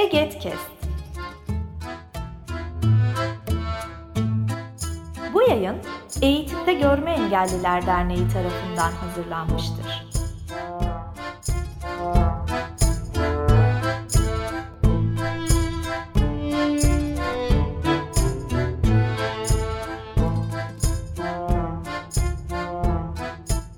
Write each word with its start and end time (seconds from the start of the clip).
Egetkest. 0.00 0.70
Bu 5.34 5.42
yayın 5.42 5.76
Eğitimde 6.22 6.74
Görme 6.74 7.10
Engelliler 7.10 7.86
Derneği 7.86 8.28
tarafından 8.28 8.92
hazırlanmıştır. 8.92 10.06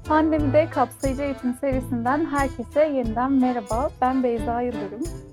Pandemide 0.08 0.70
kapsayıcı 0.70 1.22
eğitim 1.22 1.54
serisinden 1.54 2.26
herkese 2.26 2.80
yeniden 2.80 3.32
merhaba. 3.32 3.90
Ben 4.00 4.22
Beyza 4.22 4.60
Yıldırım. 4.60 5.31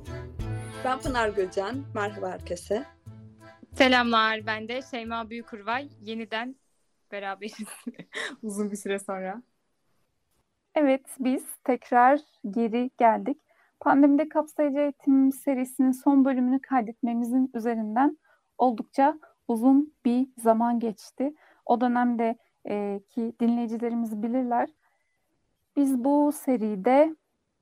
Ben 0.86 1.00
Pınar 1.00 1.30
Göcen. 1.30 1.84
Merhaba 1.96 2.30
herkese. 2.30 2.86
Selamlar. 3.74 4.46
Ben 4.46 4.68
de 4.68 4.82
Şeyma 4.82 5.30
Büyükurvay. 5.30 5.90
Yeniden 6.02 6.56
beraberiz. 7.12 7.54
Uzun 8.44 8.72
bir 8.72 8.76
süre 8.76 9.00
sonra. 9.00 9.42
Evet, 10.76 11.06
biz 11.20 11.46
tekrar 11.64 12.20
geri 12.50 12.92
geldik. 12.98 13.38
Pandemide 13.80 14.30
kapsayıcı 14.30 14.80
eğitim 14.80 15.32
serisinin 15.32 15.92
son 15.92 16.26
bölümünü 16.26 16.62
kaydetmemizin 16.62 17.52
üzerinden 17.54 18.18
oldukça 18.58 19.20
uzun 19.48 19.94
bir 20.06 20.28
zaman 20.38 20.80
geçti. 20.80 21.34
O 21.66 21.82
dönemde 21.82 22.38
e, 22.70 23.02
ki 23.10 23.34
dinleyicilerimiz 23.40 24.24
bilirler. 24.24 24.70
Biz 25.76 26.04
bu 26.04 26.32
seride 26.32 27.16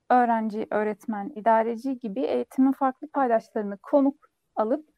öğrenci, 0.09 0.67
öğretmen, 0.71 1.31
idareci 1.35 1.99
gibi 1.99 2.21
eğitimin 2.21 2.71
farklı 2.71 3.07
paydaşlarını 3.07 3.77
konuk 3.77 4.29
alıp 4.55 4.89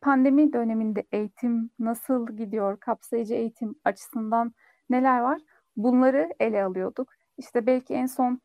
pandemi 0.00 0.52
döneminde 0.52 1.04
eğitim 1.12 1.70
nasıl 1.78 2.36
gidiyor, 2.36 2.80
kapsayıcı 2.80 3.34
eğitim 3.34 3.74
açısından 3.84 4.54
neler 4.90 5.20
var 5.20 5.40
bunları 5.76 6.30
ele 6.40 6.64
alıyorduk. 6.64 7.08
İşte 7.38 7.66
belki 7.66 7.94
en 7.94 8.06
son 8.06 8.40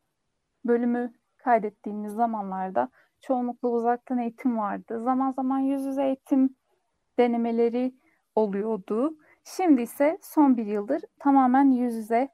bölümü 0.66 1.14
kaydettiğimiz 1.38 2.14
zamanlarda 2.14 2.89
çoğunlukla 3.22 3.70
uzaktan 3.70 4.17
eğitim 4.17 4.58
vardı. 4.58 5.02
Zaman 5.04 5.31
zaman 5.31 5.59
yüz 5.59 5.86
yüze 5.86 6.04
eğitim 6.04 6.56
denemeleri 7.17 7.95
oluyordu. 8.36 9.17
Şimdi 9.44 9.81
ise 9.81 10.17
son 10.22 10.58
bir 10.58 10.66
yıldır 10.66 11.02
tamamen 11.20 11.72
yüz 11.72 11.95
yüze 11.95 12.30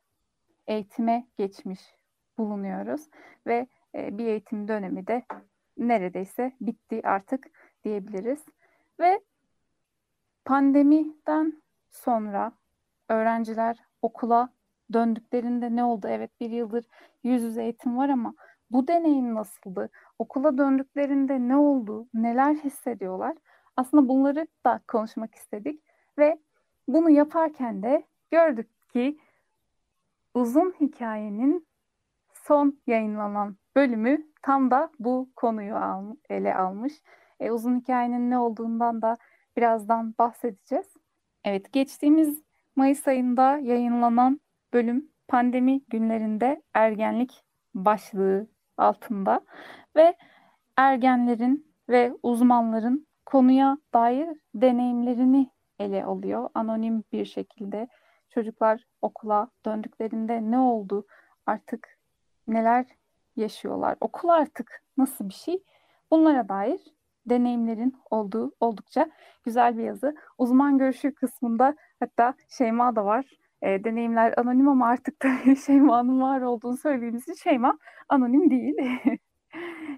eğitime 0.67 1.27
geçmiş 1.37 1.94
bulunuyoruz 2.37 3.09
ve 3.47 3.67
e, 3.95 4.17
bir 4.17 4.25
eğitim 4.25 4.67
dönemi 4.67 5.07
de 5.07 5.25
neredeyse 5.77 6.51
bitti 6.61 7.01
artık 7.03 7.47
diyebiliriz. 7.83 8.45
Ve 8.99 9.19
pandemiden 10.45 11.61
sonra 11.91 12.51
öğrenciler 13.09 13.77
okula 14.01 14.49
döndüklerinde 14.93 15.75
ne 15.75 15.83
oldu? 15.83 16.07
Evet 16.09 16.31
bir 16.39 16.49
yıldır 16.49 16.85
yüz 17.23 17.43
yüze 17.43 17.63
eğitim 17.63 17.97
var 17.97 18.09
ama 18.09 18.33
bu 18.71 18.87
deneyim 18.87 19.35
nasıldı? 19.35 19.89
Okula 20.19 20.57
döndüklerinde 20.57 21.39
ne 21.39 21.57
oldu? 21.57 22.07
Neler 22.13 22.53
hissediyorlar? 22.53 23.37
Aslında 23.77 24.09
bunları 24.09 24.47
da 24.65 24.81
konuşmak 24.87 25.35
istedik 25.35 25.83
ve 26.17 26.39
bunu 26.87 27.09
yaparken 27.09 27.83
de 27.83 28.03
gördük 28.31 28.89
ki 28.89 29.19
uzun 30.33 30.73
hikayenin 30.81 31.67
son 32.47 32.81
yayınlanan 32.87 33.57
bölümü 33.75 34.17
tam 34.41 34.71
da 34.71 34.91
bu 34.99 35.29
konuyu 35.35 35.75
al, 35.75 36.15
ele 36.29 36.55
almış. 36.55 36.93
E, 37.39 37.51
uzun 37.51 37.79
hikayenin 37.79 38.29
ne 38.31 38.39
olduğundan 38.39 39.01
da 39.01 39.17
birazdan 39.57 40.15
bahsedeceğiz. 40.19 40.87
Evet, 41.43 41.73
geçtiğimiz 41.73 42.43
Mayıs 42.75 43.07
ayında 43.07 43.57
yayınlanan 43.57 44.39
bölüm 44.73 45.11
pandemi 45.27 45.81
günlerinde 45.87 46.63
ergenlik 46.73 47.43
başlığı 47.73 48.47
altında 48.77 49.41
ve 49.95 50.15
ergenlerin 50.77 51.75
ve 51.89 52.13
uzmanların 52.23 53.07
konuya 53.25 53.77
dair 53.93 54.27
deneyimlerini 54.55 55.49
ele 55.79 56.03
alıyor. 56.03 56.49
Anonim 56.53 57.03
bir 57.11 57.25
şekilde 57.25 57.87
çocuklar 58.29 58.83
okula 59.01 59.49
döndüklerinde 59.65 60.51
ne 60.51 60.59
oldu? 60.59 61.05
Artık 61.45 61.94
neler 62.47 62.85
yaşıyorlar? 63.35 63.97
Okul 64.01 64.29
artık 64.29 64.83
nasıl 64.97 65.29
bir 65.29 65.33
şey? 65.33 65.63
Bunlara 66.11 66.49
dair 66.49 66.81
deneyimlerin 67.25 67.95
olduğu 68.11 68.51
oldukça 68.59 69.11
güzel 69.43 69.77
bir 69.77 69.83
yazı. 69.83 70.15
Uzman 70.37 70.77
görüşü 70.77 71.13
kısmında 71.15 71.75
hatta 71.99 72.33
Şeyma 72.49 72.95
da 72.95 73.05
var. 73.05 73.25
E, 73.61 73.83
deneyimler 73.83 74.33
anonim 74.37 74.67
ama 74.67 74.87
artık 74.87 75.23
da 75.23 75.55
Şeyma'nın 75.65 76.21
var 76.21 76.41
olduğunu 76.41 76.77
söylediğimiz 76.77 77.21
için 77.21 77.33
Şeyma 77.33 77.77
anonim 78.09 78.49
değil 78.49 78.75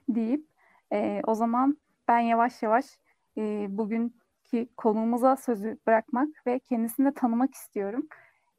deyip 0.10 0.46
e, 0.94 1.22
o 1.28 1.36
zaman 1.36 1.78
ben 2.08 2.20
yavaş 2.20 2.64
yavaş 2.64 2.86
e, 3.38 3.68
bugünkü 3.70 4.68
konuğumuza 4.78 5.36
sözü 5.36 5.78
bırakmak 5.88 6.30
ve 6.48 6.60
kendisini 6.60 7.06
de 7.06 7.14
tanımak 7.14 7.54
istiyorum. 7.54 8.08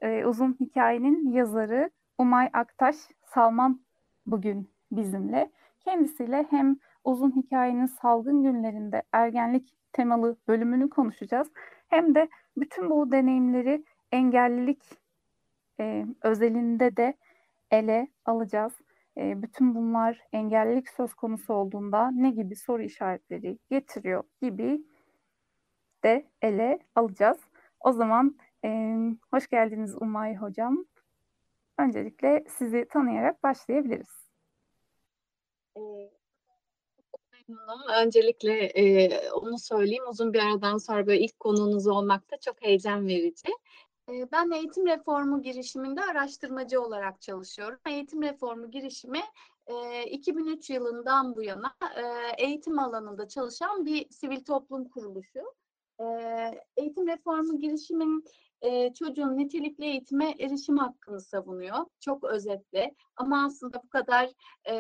E, 0.01 0.25
uzun 0.25 0.57
hikayenin 0.61 1.33
yazarı 1.33 1.91
Umay 2.19 2.51
Aktaş 2.53 2.97
Salman 3.25 3.81
bugün 4.27 4.71
bizimle. 4.93 5.51
Kendisiyle 5.81 6.47
hem 6.51 6.77
uzun 7.05 7.37
hikayenin 7.37 7.87
salgın 7.87 8.43
günlerinde 8.43 9.03
ergenlik 9.13 9.75
temalı 9.93 10.37
bölümünü 10.49 10.91
konuşacağız. 10.91 11.49
Hem 11.89 12.15
de 12.15 12.29
bütün 12.57 12.91
bu 12.91 13.13
deneyimleri 13.13 13.85
engellilik 14.13 14.83
e, 15.81 16.07
özelinde 16.23 16.97
de 16.97 17.15
ele 17.71 18.09
alacağız. 18.25 18.73
E, 19.17 19.43
bütün 19.43 19.75
bunlar 19.75 20.21
engellilik 20.33 20.89
söz 20.89 21.15
konusu 21.15 21.55
olduğunda 21.55 22.11
ne 22.11 22.31
gibi 22.31 22.57
soru 22.57 22.83
işaretleri 22.83 23.59
getiriyor 23.71 24.25
gibi 24.43 24.83
de 26.05 26.27
ele 26.43 26.79
alacağız. 26.95 27.39
O 27.81 27.93
zaman 27.93 28.37
e, 28.65 28.97
hoş 29.31 29.49
geldiniz 29.49 30.03
Umay 30.03 30.37
Hocam. 30.37 30.85
Öncelikle 31.79 32.45
sizi 32.59 32.89
tanıyarak 32.89 33.43
başlayabiliriz. 33.43 34.29
Memnunum. 37.49 37.89
Öncelikle 38.03 38.65
e, 38.65 39.31
onu 39.31 39.59
söyleyeyim. 39.59 40.05
Uzun 40.09 40.33
bir 40.33 40.39
aradan 40.39 40.79
sonra 40.79 41.07
böyle 41.07 41.21
ilk 41.21 41.41
konuğunuz 41.41 41.87
olmak 41.87 42.31
da 42.31 42.37
çok 42.41 42.63
heyecan 42.63 43.07
verici. 43.07 43.49
E, 44.09 44.33
ben 44.33 44.51
eğitim 44.51 44.87
reformu 44.87 45.43
girişiminde 45.43 46.03
araştırmacı 46.03 46.83
olarak 46.83 47.21
çalışıyorum. 47.21 47.79
Eğitim 47.87 48.23
reformu 48.23 48.71
girişimi 48.71 49.21
e, 49.67 50.05
2003 50.05 50.71
yılından 50.71 51.37
bu 51.37 51.43
yana 51.43 51.75
e, 51.97 52.03
eğitim 52.45 52.79
alanında 52.79 53.29
çalışan 53.29 53.87
bir 53.87 54.11
sivil 54.11 54.45
toplum 54.45 54.89
kuruluşu. 54.89 55.55
E, 56.01 56.05
eğitim 56.77 57.09
reformu 57.09 57.59
girişimin 57.59 58.25
e, 58.63 58.95
çocuğun 58.95 59.37
nitelikli 59.37 59.85
eğitime 59.85 60.35
erişim 60.39 60.77
hakkını 60.77 61.21
savunuyor. 61.21 61.87
Çok 62.01 62.25
özetle 62.25 62.95
ama 63.17 63.45
aslında 63.45 63.83
bu 63.83 63.89
kadar 63.89 64.31
e, 64.69 64.75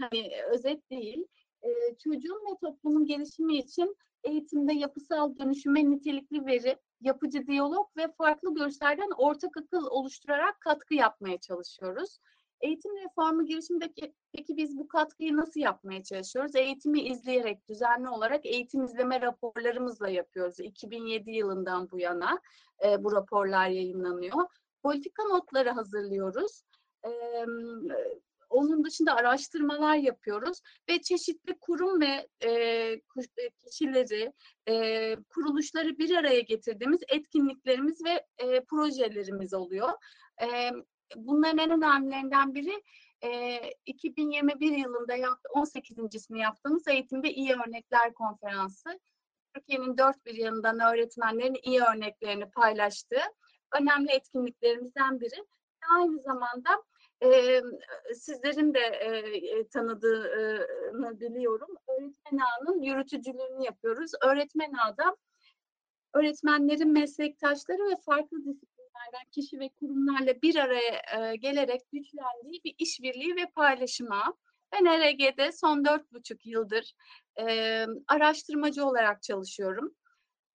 hani 0.00 0.30
özet 0.52 0.90
değil. 0.90 1.26
E, 1.62 1.68
çocuğun 2.04 2.42
ve 2.50 2.58
toplumun 2.60 3.06
gelişimi 3.06 3.58
için 3.58 3.96
eğitimde 4.24 4.72
yapısal 4.74 5.38
dönüşüme 5.38 5.90
nitelikli 5.90 6.46
veri, 6.46 6.76
yapıcı 7.00 7.46
diyalog 7.46 7.96
ve 7.96 8.12
farklı 8.18 8.54
görüşlerden 8.54 9.10
ortak 9.16 9.56
akıl 9.56 9.86
oluşturarak 9.86 10.60
katkı 10.60 10.94
yapmaya 10.94 11.38
çalışıyoruz. 11.40 12.18
Eğitim 12.60 12.96
reformu 12.96 13.46
girişimindeki 13.46 14.14
peki 14.32 14.56
biz 14.56 14.78
bu 14.78 14.88
katkıyı 14.88 15.36
nasıl 15.36 15.60
yapmaya 15.60 16.02
çalışıyoruz? 16.02 16.56
Eğitimi 16.56 17.00
izleyerek 17.02 17.68
düzenli 17.68 18.08
olarak 18.08 18.46
eğitim 18.46 18.84
izleme 18.84 19.20
raporlarımızla 19.20 20.08
yapıyoruz. 20.08 20.60
2007 20.60 21.30
yılından 21.30 21.90
bu 21.90 21.98
yana 21.98 22.40
e, 22.84 23.04
bu 23.04 23.12
raporlar 23.12 23.68
yayınlanıyor. 23.68 24.46
Politika 24.82 25.24
notları 25.24 25.70
hazırlıyoruz. 25.70 26.62
E, 27.06 27.10
onun 28.50 28.84
dışında 28.84 29.14
araştırmalar 29.14 29.96
yapıyoruz 29.96 30.60
ve 30.88 31.02
çeşitli 31.02 31.58
kurum 31.60 32.00
ve 32.00 32.28
e, 32.44 33.00
kişileri, 33.64 34.32
e, 34.68 35.16
kuruluşları 35.16 35.98
bir 35.98 36.16
araya 36.16 36.40
getirdiğimiz 36.40 37.00
etkinliklerimiz 37.08 38.04
ve 38.04 38.26
e, 38.38 38.64
projelerimiz 38.64 39.54
oluyor. 39.54 39.90
E, 40.42 40.70
bunların 41.16 41.58
en 41.58 41.70
önemlilerinden 41.70 42.54
biri 42.54 42.82
e, 43.24 43.60
2021 43.86 44.72
yılında 44.72 45.14
yaptı, 45.14 45.48
18.sini 45.54 46.40
yaptığımız 46.40 46.88
Eğitimde 46.88 47.30
İyi 47.30 47.52
Örnekler 47.52 48.14
Konferansı. 48.14 49.00
Türkiye'nin 49.54 49.98
dört 49.98 50.26
bir 50.26 50.34
yanından 50.34 50.80
öğretmenlerin 50.80 51.58
iyi 51.62 51.80
örneklerini 51.80 52.50
paylaştığı 52.50 53.22
önemli 53.80 54.10
etkinliklerimizden 54.12 55.20
biri. 55.20 55.46
Aynı 55.96 56.22
zamanda 56.22 56.82
e, 57.24 57.60
sizlerin 58.14 58.74
de 58.74 58.80
e, 58.80 59.68
tanıdığını 59.68 61.20
biliyorum. 61.20 61.76
Öğretmen 61.88 62.38
ağının 62.38 62.82
yürütücülüğünü 62.82 63.64
yapıyoruz. 63.64 64.10
Öğretmen 64.22 64.72
ağda 64.72 65.16
öğretmenlerin 66.14 66.92
meslektaşları 66.92 67.90
ve 67.90 67.96
farklı 67.96 68.44
disiplinlerden 68.94 69.30
kişi 69.30 69.60
ve 69.60 69.68
kurumlarla 69.68 70.42
bir 70.42 70.56
araya 70.56 71.02
e, 71.16 71.36
gelerek 71.36 71.80
güçlendiği 71.92 72.64
bir 72.64 72.74
işbirliği 72.78 73.36
ve 73.36 73.46
paylaşıma. 73.46 74.34
Ben 74.72 74.84
ERG'de 74.84 75.52
son 75.52 75.84
dört 75.84 76.12
buçuk 76.12 76.46
yıldır 76.46 76.94
e, 77.40 77.86
araştırmacı 78.08 78.86
olarak 78.86 79.22
çalışıyorum. 79.22 79.94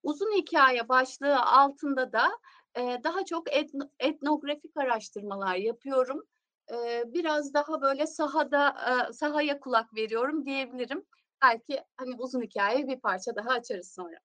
Uzun 0.03 0.37
hikaye 0.37 0.89
başlığı 0.89 1.39
altında 1.39 2.11
da 2.11 2.29
e, 2.75 3.03
daha 3.03 3.25
çok 3.25 3.53
etno, 3.53 3.83
etnografik 3.99 4.77
araştırmalar 4.77 5.55
yapıyorum. 5.55 6.23
E, 6.71 7.03
biraz 7.07 7.53
daha 7.53 7.81
böyle 7.81 8.07
sahada 8.07 8.69
e, 8.69 9.13
sahaya 9.13 9.59
kulak 9.59 9.95
veriyorum 9.95 10.45
diyebilirim. 10.45 11.05
Belki 11.41 11.83
hani 11.97 12.15
uzun 12.17 12.41
hikaye 12.41 12.87
bir 12.87 12.99
parça 12.99 13.35
daha 13.35 13.49
açarız 13.49 13.93
sonra. 13.93 14.17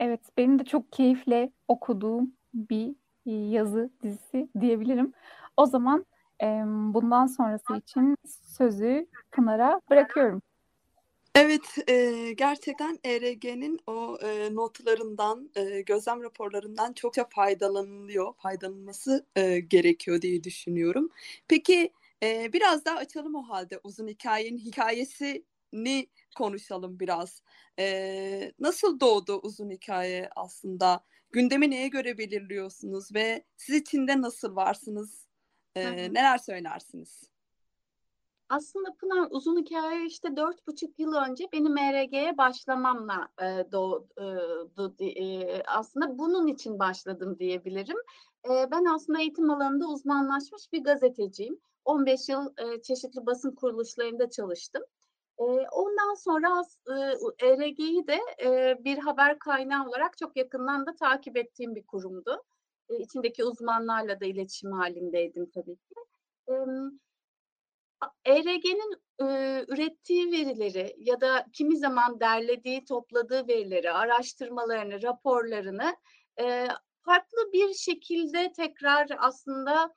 Evet, 0.00 0.20
benim 0.38 0.58
de 0.58 0.64
çok 0.64 0.92
keyifle 0.92 1.52
okuduğum 1.68 2.34
bir 2.54 2.94
yazı 3.26 3.90
dizisi 4.02 4.48
diyebilirim. 4.60 5.12
O 5.56 5.66
zaman 5.66 6.06
e, 6.42 6.46
bundan 6.66 7.26
sonrası 7.26 7.76
için 7.76 8.16
sözü 8.56 9.06
Pınar'a 9.30 9.80
bırakıyorum. 9.90 10.42
Evet, 11.34 11.88
e, 11.88 12.32
gerçekten 12.32 12.98
ERG'nin 13.04 13.80
o 13.86 14.18
e, 14.22 14.54
notlarından, 14.54 15.50
e, 15.56 15.80
gözlem 15.80 16.22
raporlarından 16.22 16.92
çokça 16.92 17.26
faydalanılıyor, 17.30 18.34
faydalanılması 18.34 19.26
e, 19.36 19.60
gerekiyor 19.60 20.22
diye 20.22 20.44
düşünüyorum. 20.44 21.08
Peki 21.48 21.92
e, 22.22 22.52
biraz 22.52 22.84
daha 22.84 22.96
açalım 22.96 23.34
o 23.34 23.42
halde 23.42 23.80
uzun 23.84 24.08
hikayenin 24.08 24.58
hikayesini 24.58 26.06
konuşalım 26.34 27.00
biraz. 27.00 27.42
E, 27.78 28.52
nasıl 28.58 29.00
doğdu 29.00 29.40
uzun 29.42 29.70
hikaye 29.70 30.30
aslında? 30.36 31.04
Gündemi 31.30 31.70
neye 31.70 31.88
göre 31.88 32.18
belirliyorsunuz 32.18 33.14
ve 33.14 33.44
siz 33.56 33.74
içinde 33.74 34.20
nasıl 34.20 34.56
varsınız? 34.56 35.26
E, 35.76 35.96
neler 35.96 36.38
söylersiniz? 36.38 37.32
Aslında 38.48 38.94
Pınar 38.94 39.28
uzun 39.30 39.56
hikaye 39.56 40.06
işte 40.06 40.36
dört 40.36 40.66
buçuk 40.66 40.98
yıl 40.98 41.14
önce 41.14 41.48
benim 41.52 41.72
MRG'ye 41.72 42.38
başlamamla 42.38 43.28
e, 43.42 43.72
doğdu. 43.72 45.04
E, 45.04 45.62
aslında 45.66 46.18
bunun 46.18 46.46
için 46.46 46.78
başladım 46.78 47.36
diyebilirim. 47.38 47.96
E, 48.44 48.70
ben 48.70 48.84
aslında 48.84 49.20
eğitim 49.20 49.50
alanında 49.50 49.86
uzmanlaşmış 49.86 50.72
bir 50.72 50.84
gazeteciyim. 50.84 51.58
15 51.84 52.28
yıl 52.28 52.46
e, 52.56 52.82
çeşitli 52.82 53.26
basın 53.26 53.54
kuruluşlarında 53.54 54.30
çalıştım. 54.30 54.82
Ondan 55.36 56.14
sonra 56.14 56.62
ERG'yi 57.42 58.06
de 58.06 58.20
bir 58.84 58.98
haber 58.98 59.38
kaynağı 59.38 59.88
olarak 59.88 60.18
çok 60.18 60.36
yakından 60.36 60.86
da 60.86 60.94
takip 60.94 61.36
ettiğim 61.36 61.74
bir 61.74 61.86
kurumdu. 61.86 62.42
İçindeki 62.98 63.44
uzmanlarla 63.44 64.20
da 64.20 64.24
iletişim 64.26 64.72
halindeydim 64.72 65.50
tabii 65.50 65.76
ki. 65.76 65.94
ERG'nin 68.24 69.02
e, 69.20 69.26
ürettiği 69.68 70.32
verileri 70.32 70.96
ya 70.98 71.20
da 71.20 71.46
kimi 71.52 71.76
zaman 71.76 72.20
derlediği, 72.20 72.84
topladığı 72.84 73.48
verileri, 73.48 73.92
araştırmalarını, 73.92 75.02
raporlarını 75.02 75.96
farklı 77.04 77.52
bir 77.52 77.74
şekilde 77.74 78.52
tekrar 78.52 79.08
aslında 79.18 79.94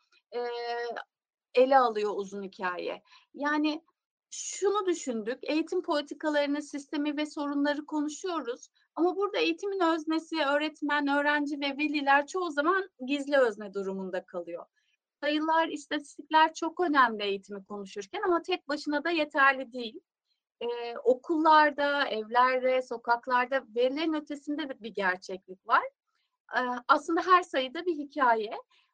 ele 1.56 1.78
alıyor 1.78 2.12
uzun 2.16 2.44
hikaye. 2.44 3.02
Yani 3.34 3.84
şunu 4.30 4.86
düşündük, 4.86 5.40
eğitim 5.44 5.82
politikalarını, 5.82 6.62
sistemi 6.62 7.18
ve 7.18 7.26
sorunları 7.26 7.86
konuşuyoruz. 7.86 8.70
Ama 8.96 9.16
burada 9.16 9.38
eğitimin 9.38 9.80
öznesi, 9.80 10.36
öğretmen, 10.36 11.08
öğrenci 11.08 11.60
ve 11.60 11.78
veliler 11.78 12.28
çoğu 12.28 12.52
zaman 12.52 12.90
gizli 13.06 13.38
özne 13.38 13.74
durumunda 13.74 14.26
kalıyor 14.26 14.66
sayılar, 15.26 15.68
istatistikler 15.68 16.54
çok 16.54 16.80
önemli 16.80 17.24
eğitimi 17.24 17.66
konuşurken 17.66 18.22
ama 18.22 18.42
tek 18.42 18.68
başına 18.70 19.04
da 19.04 19.10
yeterli 19.10 19.74
değil. 19.74 20.00
Ee, 20.62 20.98
okullarda, 20.98 22.08
evlerde, 22.08 22.82
sokaklarda 22.82 23.64
verilerin 23.76 24.14
ötesinde 24.14 24.70
bir 24.82 24.94
gerçeklik 24.94 25.68
var. 25.68 25.84
Ee, 26.56 26.60
aslında 26.88 27.22
her 27.22 27.44
sayıda 27.44 27.86
bir 27.86 27.98
hikaye. 27.98 28.52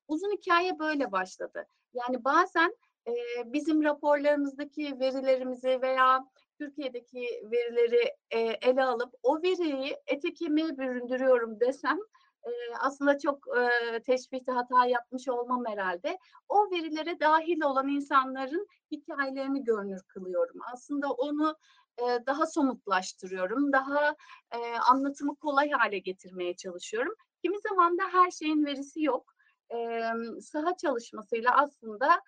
Uzun 0.07 0.31
hikaye 0.31 0.79
böyle 0.79 1.11
başladı. 1.11 1.67
Yani 1.93 2.23
bazen 2.23 2.75
e, 3.07 3.13
bizim 3.45 3.83
raporlarımızdaki 3.83 4.99
verilerimizi 4.99 5.81
veya 5.81 6.25
Türkiye'deki 6.57 7.27
verileri 7.51 8.15
e, 8.31 8.39
ele 8.39 8.83
alıp 8.83 9.13
o 9.23 9.41
veriyi 9.41 9.97
ete 10.07 10.33
kemiğe 10.33 10.77
büründürüyorum 10.77 11.59
desem 11.59 11.97
e, 12.45 12.49
aslında 12.79 13.19
çok 13.19 13.47
e, 13.57 13.99
teşbihte 14.03 14.51
hata 14.51 14.85
yapmış 14.85 15.27
olmam 15.27 15.63
herhalde. 15.67 16.17
O 16.49 16.71
verilere 16.71 17.19
dahil 17.19 17.61
olan 17.61 17.87
insanların 17.87 18.67
hikayelerini 18.91 19.63
görünür 19.63 20.01
kılıyorum. 20.07 20.59
Aslında 20.73 21.11
onu 21.11 21.55
e, 21.97 22.03
daha 22.25 22.45
somutlaştırıyorum, 22.45 23.71
daha 23.71 24.15
e, 24.51 24.57
anlatımı 24.89 25.35
kolay 25.35 25.69
hale 25.69 25.99
getirmeye 25.99 26.55
çalışıyorum. 26.55 27.13
Kimi 27.41 27.59
zaman 27.69 27.97
da 27.97 28.03
her 28.11 28.31
şeyin 28.31 28.65
verisi 28.65 29.03
yok. 29.03 29.33
E, 29.73 30.01
saha 30.41 30.77
çalışmasıyla 30.77 31.57
aslında 31.57 32.21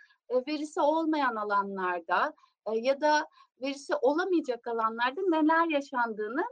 verisi 0.47 0.81
olmayan 0.81 1.35
alanlarda 1.35 2.33
e, 2.65 2.77
ya 2.77 3.01
da 3.01 3.27
verisi 3.61 3.95
olamayacak 3.95 4.67
alanlarda 4.67 5.21
neler 5.21 5.69
yaşandığını 5.69 6.45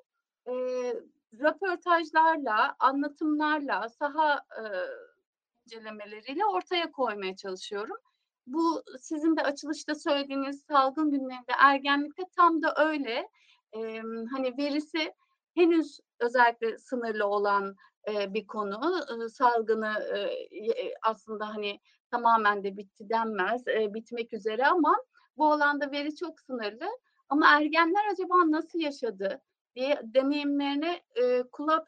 e, 0.47 0.53
röportajlarla, 1.39 2.75
anlatımlarla, 2.79 3.89
saha 3.89 4.35
e, 4.35 4.63
incelemeleriyle 5.65 6.45
ortaya 6.45 6.91
koymaya 6.91 7.35
çalışıyorum. 7.35 7.97
Bu 8.47 8.83
sizin 9.01 9.37
de 9.37 9.41
açılışta 9.43 9.95
söylediğiniz 9.95 10.63
salgın 10.63 11.11
günlerinde 11.11 11.53
ergenlikte 11.57 12.23
tam 12.35 12.61
da 12.61 12.73
öyle. 12.77 13.29
E, 13.73 14.01
hani 14.31 14.57
verisi 14.57 15.13
henüz 15.55 15.99
özellikle 16.19 16.77
sınırlı 16.77 17.25
olan 17.25 17.75
e, 18.07 18.33
bir 18.33 18.47
konu. 18.47 19.01
E, 19.25 19.29
salgını 19.29 20.17
e, 20.17 20.93
aslında 21.01 21.49
hani 21.49 21.79
tamamen 22.11 22.63
de 22.63 22.77
bitti 22.77 23.09
denmez, 23.09 23.67
e, 23.67 23.93
bitmek 23.93 24.33
üzere 24.33 24.67
ama 24.67 24.95
bu 25.37 25.51
alanda 25.51 25.91
veri 25.91 26.15
çok 26.15 26.39
sınırlı. 26.39 26.85
Ama 27.29 27.57
ergenler 27.57 28.11
acaba 28.11 28.51
nasıl 28.51 28.79
yaşadı? 28.79 29.41
diye 29.75 30.01
deneyimlerine 30.03 31.01
e, 31.15 31.43
kulak 31.51 31.87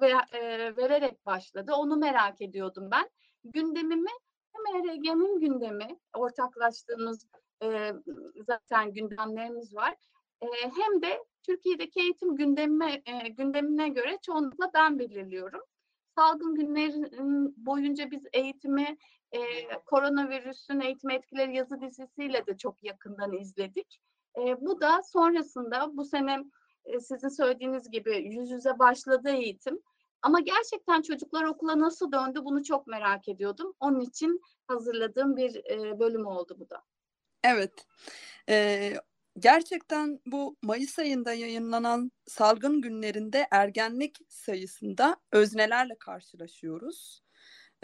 ve, 0.00 0.12
e, 0.32 0.76
vererek 0.76 1.26
başladı. 1.26 1.72
Onu 1.74 1.96
merak 1.96 2.40
ediyordum 2.40 2.90
ben. 2.90 3.10
Gündemimi 3.44 4.10
hem 4.52 4.76
ERG'nin 4.76 5.40
gündemi, 5.40 5.98
ortaklaştığımız 6.14 7.26
e, 7.62 7.92
zaten 8.46 8.92
gündemlerimiz 8.92 9.74
var. 9.74 9.94
E, 10.42 10.46
hem 10.62 11.02
de 11.02 11.24
Türkiye'deki 11.42 12.00
eğitim 12.00 12.36
gündemine, 12.36 13.02
e, 13.06 13.28
gündemine 13.28 13.88
göre 13.88 14.18
çoğunlukla 14.22 14.70
ben 14.74 14.98
belirliyorum. 14.98 15.60
Salgın 16.14 16.54
günlerin 16.54 17.54
boyunca 17.56 18.10
biz 18.10 18.22
eğitimi 18.32 18.96
e, 19.32 19.40
koronavirüsün 19.86 20.80
eğitim 20.80 21.10
etkileri 21.10 21.56
yazı 21.56 21.80
dizisiyle 21.80 22.46
de 22.46 22.56
çok 22.56 22.84
yakından 22.84 23.32
izledik. 23.32 24.00
E, 24.38 24.60
bu 24.60 24.80
da 24.80 25.02
sonrasında 25.02 25.96
bu 25.96 26.04
sene 26.04 26.44
e, 26.84 27.00
sizin 27.00 27.28
söylediğiniz 27.28 27.90
gibi 27.90 28.16
yüz 28.16 28.50
yüze 28.50 28.78
başladı 28.78 29.30
eğitim. 29.30 29.80
Ama 30.22 30.40
gerçekten 30.40 31.02
çocuklar 31.02 31.44
okula 31.44 31.78
nasıl 31.78 32.12
döndü 32.12 32.40
bunu 32.44 32.64
çok 32.64 32.86
merak 32.86 33.28
ediyordum. 33.28 33.74
Onun 33.80 34.00
için 34.00 34.40
hazırladığım 34.66 35.36
bir 35.36 35.56
e, 35.70 35.98
bölüm 35.98 36.26
oldu 36.26 36.56
bu 36.58 36.70
da. 36.70 36.82
Evet. 37.44 37.86
Ee, 38.48 38.94
gerçekten 39.38 40.20
bu 40.26 40.56
Mayıs 40.62 40.98
ayında 40.98 41.32
yayınlanan 41.32 42.12
salgın 42.26 42.80
günlerinde 42.80 43.46
ergenlik 43.50 44.18
sayısında 44.28 45.16
öznelerle 45.32 45.94
karşılaşıyoruz. 45.98 47.22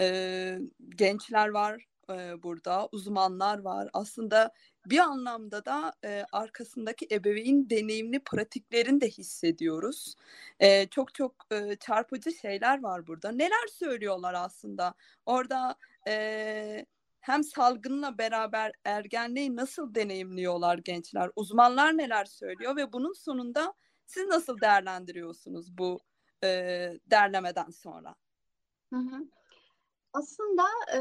Ee, 0.00 0.58
gençler 0.96 1.49
var 1.49 1.87
e, 2.11 2.42
burada, 2.42 2.88
uzmanlar 2.92 3.58
var. 3.58 3.88
Aslında 3.92 4.52
bir 4.87 4.99
anlamda 4.99 5.64
da 5.64 5.92
e, 6.04 6.25
arkasındaki 6.32 7.08
ebeveyn 7.11 7.70
deneyimli 7.70 8.20
pratiklerini 8.20 9.00
de 9.00 9.08
hissediyoruz. 9.08 10.14
E, 10.61 10.87
çok 10.87 11.14
çok 11.14 11.34
e, 11.52 11.76
çarpıcı 11.76 12.32
şeyler 12.32 12.82
var 12.82 13.06
burada. 13.06 13.32
Neler 13.32 13.66
söylüyorlar 13.73 14.34
aslında? 14.34 14.94
Orada 15.26 15.76
e, 16.08 16.87
hem 17.25 17.45
salgınla 17.45 18.19
beraber 18.19 18.73
ergenliği 18.85 19.57
nasıl 19.57 19.95
deneyimliyorlar 19.95 20.78
gençler? 20.78 21.31
Uzmanlar 21.37 21.99
neler 21.99 22.25
söylüyor 22.25 22.76
ve 22.76 22.93
bunun 22.93 23.12
sonunda 23.12 23.75
siz 24.07 24.26
nasıl 24.26 24.61
değerlendiriyorsunuz 24.61 25.78
bu 25.78 26.00
e, 26.45 26.49
derlemeden 27.07 27.71
sonra? 27.71 28.14
Hı 28.93 28.99
hı. 29.00 29.25
Aslında 30.12 30.64
e, 30.95 31.00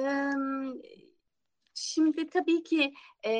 Şimdi 1.75 2.29
tabii 2.29 2.63
ki 2.63 2.93
e, 3.25 3.31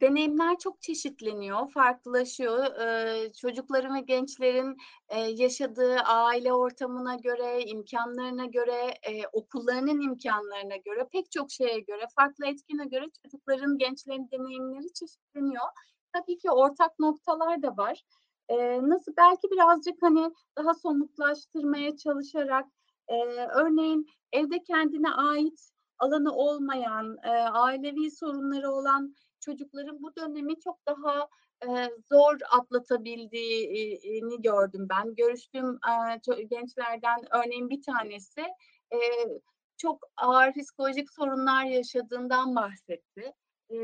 deneyimler 0.00 0.58
çok 0.58 0.82
çeşitleniyor, 0.82 1.70
farklılaşıyor. 1.70 2.64
E, 2.80 3.32
çocukların 3.32 3.94
ve 3.96 4.00
gençlerin 4.00 4.76
e, 5.08 5.20
yaşadığı 5.20 5.94
aile 5.96 6.52
ortamına 6.52 7.14
göre, 7.14 7.62
imkanlarına 7.64 8.46
göre, 8.46 8.94
e, 9.08 9.26
okullarının 9.32 10.00
imkanlarına 10.00 10.76
göre, 10.76 11.08
pek 11.12 11.30
çok 11.32 11.50
şeye 11.50 11.80
göre, 11.80 12.02
farklı 12.16 12.46
etkine 12.46 12.84
göre 12.86 13.04
çocukların, 13.22 13.78
gençlerin 13.78 14.28
deneyimleri 14.32 14.92
çeşitleniyor. 14.92 15.64
Tabii 16.12 16.38
ki 16.38 16.50
ortak 16.50 16.98
noktalar 16.98 17.62
da 17.62 17.76
var. 17.76 18.02
E, 18.48 18.56
nasıl 18.82 19.12
belki 19.16 19.50
birazcık 19.50 19.94
hani 20.02 20.30
daha 20.58 20.74
somutlaştırmaya 20.74 21.96
çalışarak, 21.96 22.66
e, 23.08 23.14
örneğin 23.60 24.06
evde 24.32 24.62
kendine 24.62 25.10
ait 25.10 25.70
alanı 25.98 26.32
olmayan, 26.32 27.18
e, 27.22 27.30
ailevi 27.30 28.10
sorunları 28.10 28.70
olan 28.70 29.14
çocukların 29.40 30.02
bu 30.02 30.16
dönemi 30.16 30.60
çok 30.60 30.86
daha 30.86 31.28
e, 31.62 31.90
zor 32.12 32.38
atlatabildiğini 32.50 34.42
gördüm 34.42 34.86
ben. 34.90 35.14
Görüştüğüm 35.14 35.78
e, 36.36 36.42
gençlerden 36.42 37.18
örneğin 37.30 37.70
bir 37.70 37.82
tanesi 37.82 38.40
e, 38.92 38.98
çok 39.76 40.04
ağır 40.16 40.52
psikolojik 40.52 41.12
sorunlar 41.12 41.64
yaşadığından 41.64 42.56
bahsetti. 42.56 43.32
E, 43.70 43.76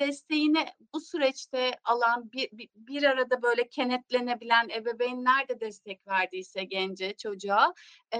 desteğini 0.00 0.66
bu 0.94 1.00
süreçte 1.00 1.70
alan 1.84 2.32
bir, 2.32 2.48
bir, 2.52 2.68
bir 2.76 3.02
arada 3.02 3.42
böyle 3.42 3.68
kenetlenebilen 3.68 4.68
ebeveynler 4.68 5.48
de 5.48 5.60
destek 5.60 6.06
verdiyse 6.08 6.64
gence, 6.64 7.14
çocuğa 7.16 7.74
e, 8.14 8.18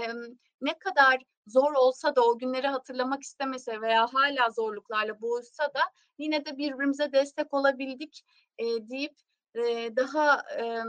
ne 0.61 0.79
kadar 0.79 1.23
zor 1.47 1.73
olsa 1.73 2.17
da 2.17 2.25
o 2.25 2.39
günleri 2.39 2.67
hatırlamak 2.67 3.23
istemese 3.23 3.81
veya 3.81 4.07
hala 4.07 4.51
zorluklarla 4.51 5.21
boğuşsa 5.21 5.65
da 5.65 5.81
yine 6.19 6.45
de 6.45 6.59
birbirimize 6.59 7.13
destek 7.13 7.55
olabildik 7.55 8.23
e, 8.59 8.65
deyip 8.65 9.15
e, 9.55 9.97
daha 9.97 10.43
e, 10.59 10.83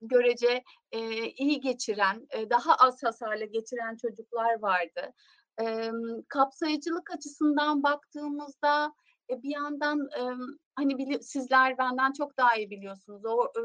görece 0.00 0.64
e, 0.92 1.30
iyi 1.30 1.60
geçiren, 1.60 2.26
e, 2.30 2.50
daha 2.50 2.74
az 2.74 3.02
hasarla 3.02 3.44
geçiren 3.44 3.96
çocuklar 3.96 4.60
vardı. 4.60 5.12
E, 5.60 5.90
kapsayıcılık 6.28 7.10
açısından 7.10 7.82
baktığımızda 7.82 8.92
e, 9.30 9.42
bir 9.42 9.50
yandan 9.50 10.00
e, 10.00 10.22
hani 10.74 10.92
bili- 10.92 11.22
sizler 11.22 11.78
benden 11.78 12.12
çok 12.12 12.36
daha 12.36 12.56
iyi 12.56 12.70
biliyorsunuz. 12.70 13.24
O 13.24 13.44
e, 13.44 13.62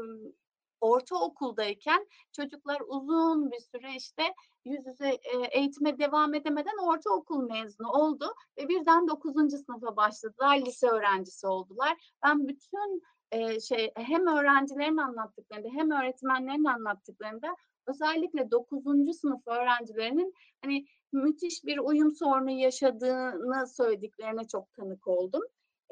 ortaokuldayken 0.80 2.06
çocuklar 2.32 2.80
uzun 2.86 3.50
bir 3.50 3.60
süre 3.60 3.96
işte 3.96 4.22
yüz 4.64 4.86
yüze 4.86 5.08
e, 5.08 5.36
eğitime 5.50 5.98
devam 5.98 6.34
edemeden 6.34 6.78
ortaokul 6.82 7.42
mezunu 7.50 7.88
oldu 7.88 8.34
ve 8.58 8.68
birden 8.68 9.08
9. 9.08 9.58
sınıfa 9.66 9.96
başladılar, 9.96 10.58
lise 10.66 10.86
öğrencisi 10.88 11.46
oldular. 11.46 12.12
Ben 12.24 12.48
bütün 12.48 13.02
e, 13.32 13.60
şey 13.60 13.92
hem 13.96 14.26
öğrencilerin 14.26 14.96
anlattıklarında 14.96 15.68
hem 15.68 15.90
öğretmenlerin 15.90 16.64
anlattıklarında 16.64 17.56
özellikle 17.86 18.50
9. 18.50 19.14
sınıf 19.14 19.48
öğrencilerinin 19.48 20.34
hani 20.64 20.86
müthiş 21.12 21.64
bir 21.64 21.78
uyum 21.78 22.12
sorunu 22.14 22.50
yaşadığını 22.50 23.66
söylediklerine 23.66 24.48
çok 24.48 24.74
tanık 24.74 25.06
oldum. 25.08 25.42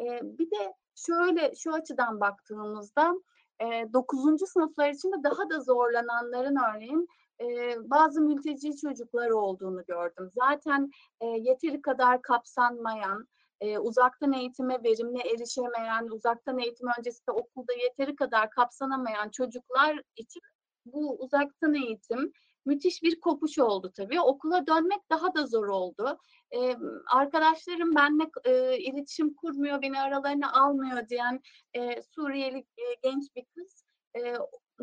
E, 0.01 0.21
bir 0.39 0.51
de 0.51 0.75
şöyle 0.95 1.55
şu 1.55 1.73
açıdan 1.73 2.21
baktığımızda 2.21 3.15
e, 3.61 3.93
9. 3.93 4.49
sınıflar 4.49 4.91
için 4.91 5.13
de 5.13 5.23
daha 5.25 5.51
da 5.51 5.61
zorlananların 5.61 6.57
örneğin 6.75 7.09
e, 7.41 7.77
bazı 7.91 8.21
mülteci 8.21 8.77
çocuklar 8.77 9.31
olduğunu 9.31 9.85
gördüm. 9.85 10.31
Zaten 10.35 10.91
e, 11.21 11.27
yeteri 11.27 11.83
kadar 11.83 12.23
kapsanmayan, 12.23 13.29
e, 13.61 13.79
uzaktan 13.79 14.33
eğitime 14.33 14.83
verimli 14.85 15.21
erişemeyen, 15.21 16.09
uzaktan 16.11 16.59
eğitim 16.59 16.89
öncesinde 16.99 17.31
okulda 17.33 17.73
yeteri 17.73 18.17
kadar 18.17 18.51
kapsanamayan 18.51 19.29
çocuklar 19.29 20.03
için 20.17 20.43
bu 20.87 21.17
uzaktan 21.23 21.75
eğitim 21.75 22.33
müthiş 22.65 23.03
bir 23.03 23.21
kopuş 23.21 23.59
oldu 23.59 23.93
tabii. 23.97 24.21
Okula 24.21 24.67
dönmek 24.67 25.11
daha 25.11 25.35
da 25.35 25.47
zor 25.47 25.69
oldu. 25.69 26.19
Ee, 26.51 26.77
arkadaşlarım 27.13 27.95
benimle 27.95 28.31
e, 28.45 28.79
iletişim 28.79 29.35
kurmuyor, 29.35 29.83
beni 29.83 30.01
aralarına 30.01 30.53
almıyor 30.53 31.09
diyen 31.09 31.41
e, 31.75 32.03
Suriyeli 32.03 32.59
e, 32.59 32.85
genç 33.03 33.25
bir 33.37 33.45
kız 33.45 33.85
e, 34.17 34.35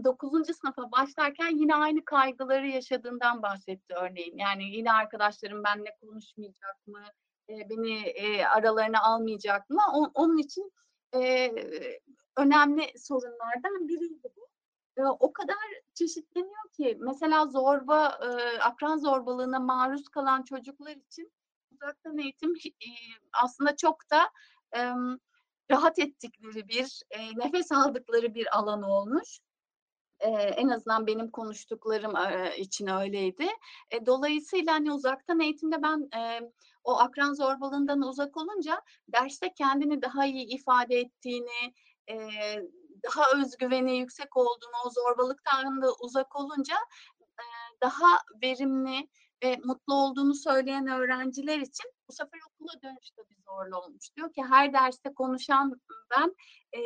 9. 0.04 0.56
sınıfa 0.56 0.92
başlarken 0.92 1.58
yine 1.58 1.76
aynı 1.76 2.06
kaygıları 2.06 2.68
yaşadığından 2.68 3.42
bahsetti 3.42 3.94
örneğin. 3.94 4.38
Yani 4.38 4.64
yine 4.64 4.92
arkadaşlarım 4.92 5.64
benimle 5.64 5.98
konuşmayacak 6.02 6.88
mı, 6.88 7.04
e, 7.50 7.70
beni 7.70 8.00
e, 8.00 8.46
aralarına 8.46 9.02
almayacak 9.04 9.70
mı? 9.70 9.82
O, 9.94 10.12
onun 10.14 10.38
için 10.38 10.72
e, 11.16 11.52
önemli 12.38 12.94
sorunlardan 12.98 13.88
biriydi 13.88 14.28
bu. 14.36 14.41
E, 15.02 15.06
o 15.06 15.34
kadar 15.34 15.58
çeşitleniyor 15.94 16.70
ki 16.78 16.98
mesela 17.00 17.48
zorba, 17.48 18.20
e, 18.24 18.60
akran 18.60 18.98
zorbalığına 18.98 19.60
maruz 19.60 20.10
kalan 20.10 20.44
çocuklar 20.44 20.96
için 20.96 21.32
uzaktan 21.72 22.18
eğitim 22.18 22.56
e, 22.66 22.90
aslında 23.44 23.76
çok 23.76 23.98
da 24.12 24.30
e, 24.76 24.80
rahat 25.72 26.00
ettikleri 26.00 26.68
bir, 26.68 27.02
e, 27.10 27.38
nefes 27.38 27.72
aldıkları 27.72 28.34
bir 28.36 28.58
alan 28.58 28.84
olmuş. 28.84 29.40
E, 30.20 30.30
en 30.30 30.68
azından 30.68 31.08
benim 31.08 31.32
konuştuklarım 31.32 32.16
e, 32.16 32.58
için 32.58 32.88
öyleydi. 32.88 33.48
E, 33.92 34.06
dolayısıyla 34.06 34.74
hani 34.74 34.92
uzaktan 34.92 35.40
eğitimde 35.40 35.84
ben 35.84 36.10
e, 36.20 36.52
o 36.84 37.00
akran 37.00 37.34
zorbalığından 37.34 38.02
uzak 38.02 38.38
olunca 38.38 38.82
derste 39.08 39.54
kendini 39.54 40.02
daha 40.02 40.26
iyi 40.26 40.46
ifade 40.48 40.96
ettiğini, 41.00 41.74
e, 42.10 42.18
daha 43.04 43.24
özgüveni 43.42 43.98
yüksek 43.98 44.38
olduğunu, 44.38 44.76
o 44.86 44.90
zorbalıktan 44.90 45.82
da 45.82 45.88
uzak 46.00 46.36
olunca 46.36 46.76
e, 47.40 47.44
daha 47.82 48.18
verimli 48.42 49.08
ve 49.44 49.58
mutlu 49.64 49.94
olduğunu 49.94 50.36
söyleyen 50.36 50.88
öğrenciler 50.88 51.58
için 51.60 51.92
bu 52.08 52.14
sefer 52.14 52.40
okula 52.50 52.82
dönüşte 52.82 53.22
bir 53.30 53.38
zorlu 53.46 53.78
olmuş. 53.78 54.16
Diyor 54.16 54.34
ki 54.34 54.44
her 54.44 54.74
derste 54.74 55.14
konuşan 55.14 55.82
ben 56.12 56.36
e, 56.80 56.82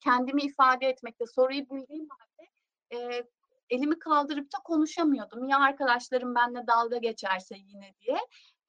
kendimi 0.00 0.42
ifade 0.42 0.86
etmekte 0.86 1.26
soruyu 1.26 1.70
bildiğim 1.70 2.08
halde 2.08 2.50
e, 2.92 3.22
elimi 3.70 3.98
kaldırıp 3.98 4.52
da 4.52 4.58
konuşamıyordum. 4.64 5.48
Ya 5.48 5.58
arkadaşlarım 5.58 6.34
benimle 6.34 6.66
dalga 6.66 6.96
geçerse 6.98 7.56
yine 7.58 7.94
diye. 8.00 8.18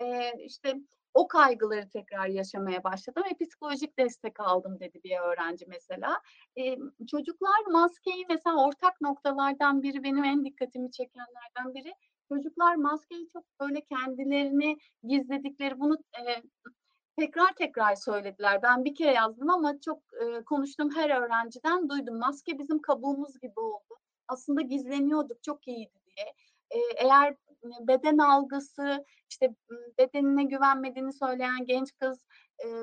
E, 0.02 0.34
işte 0.46 0.76
o 1.14 1.28
kaygıları 1.28 1.90
tekrar 1.90 2.28
yaşamaya 2.28 2.84
başladım 2.84 3.24
ve 3.32 3.46
psikolojik 3.46 4.00
destek 4.00 4.40
aldım 4.40 4.80
dedi 4.80 5.02
bir 5.04 5.20
öğrenci 5.20 5.66
mesela. 5.68 6.22
E, 6.58 6.78
çocuklar 7.08 7.66
maskeyi 7.72 8.26
mesela 8.30 8.66
ortak 8.66 9.02
noktalardan 9.02 9.84
biri 9.84 10.04
benim 10.04 10.24
en 10.24 10.46
dikkatimi 10.46 10.92
çekenlerden 10.92 11.74
biri. 11.74 11.94
Çocuklar 12.30 12.76
maskeyi 12.76 13.30
çok 13.34 13.44
böyle 13.60 13.82
kendilerini 13.82 14.78
gizledikleri 15.04 15.80
bunu 15.80 15.96
e, 15.96 16.44
tekrar 17.20 17.54
tekrar 17.54 17.96
söylediler. 17.96 18.62
Ben 18.64 18.86
bir 18.86 18.96
kere 18.96 19.14
yazdım 19.14 19.50
ama 19.50 19.80
çok 19.80 20.00
e, 20.22 20.44
konuştuğum 20.44 20.96
her 20.96 21.10
öğrenciden 21.22 21.90
duydum. 21.90 22.20
Maske 22.20 22.60
bizim 22.60 22.82
kabuğumuz 22.82 23.40
gibi 23.40 23.60
oldu. 23.60 23.96
Aslında 24.28 24.62
gizleniyorduk 24.62 25.44
çok 25.44 25.68
iyiydi 25.68 26.00
diye. 26.06 26.28
E, 26.72 26.80
eğer 26.98 27.36
beden 27.64 28.18
algısı, 28.18 29.06
işte 29.30 29.56
bedenine 30.00 30.44
güvenmediğini 30.44 31.14
söyleyen 31.14 31.66
genç 31.66 31.92
kız 32.00 32.26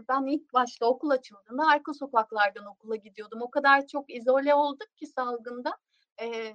ben 0.09 0.27
ilk 0.27 0.53
başta 0.53 0.87
okul 0.87 1.11
açıldığında 1.11 1.67
arka 1.67 1.95
sokaklardan 1.95 2.67
okula 2.67 2.97
gidiyordum. 2.97 3.43
O 3.43 3.51
kadar 3.51 3.87
çok 3.87 4.15
izole 4.15 4.55
olduk 4.55 4.97
ki 4.97 5.07
salgında. 5.07 5.77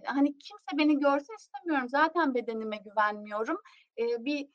hani 0.06 0.38
kimse 0.38 0.78
beni 0.78 1.00
görse 1.00 1.34
istemiyorum. 1.40 1.90
Zaten 1.90 2.34
bedenime 2.34 2.78
güvenmiyorum. 2.78 3.58
bir 3.98 4.48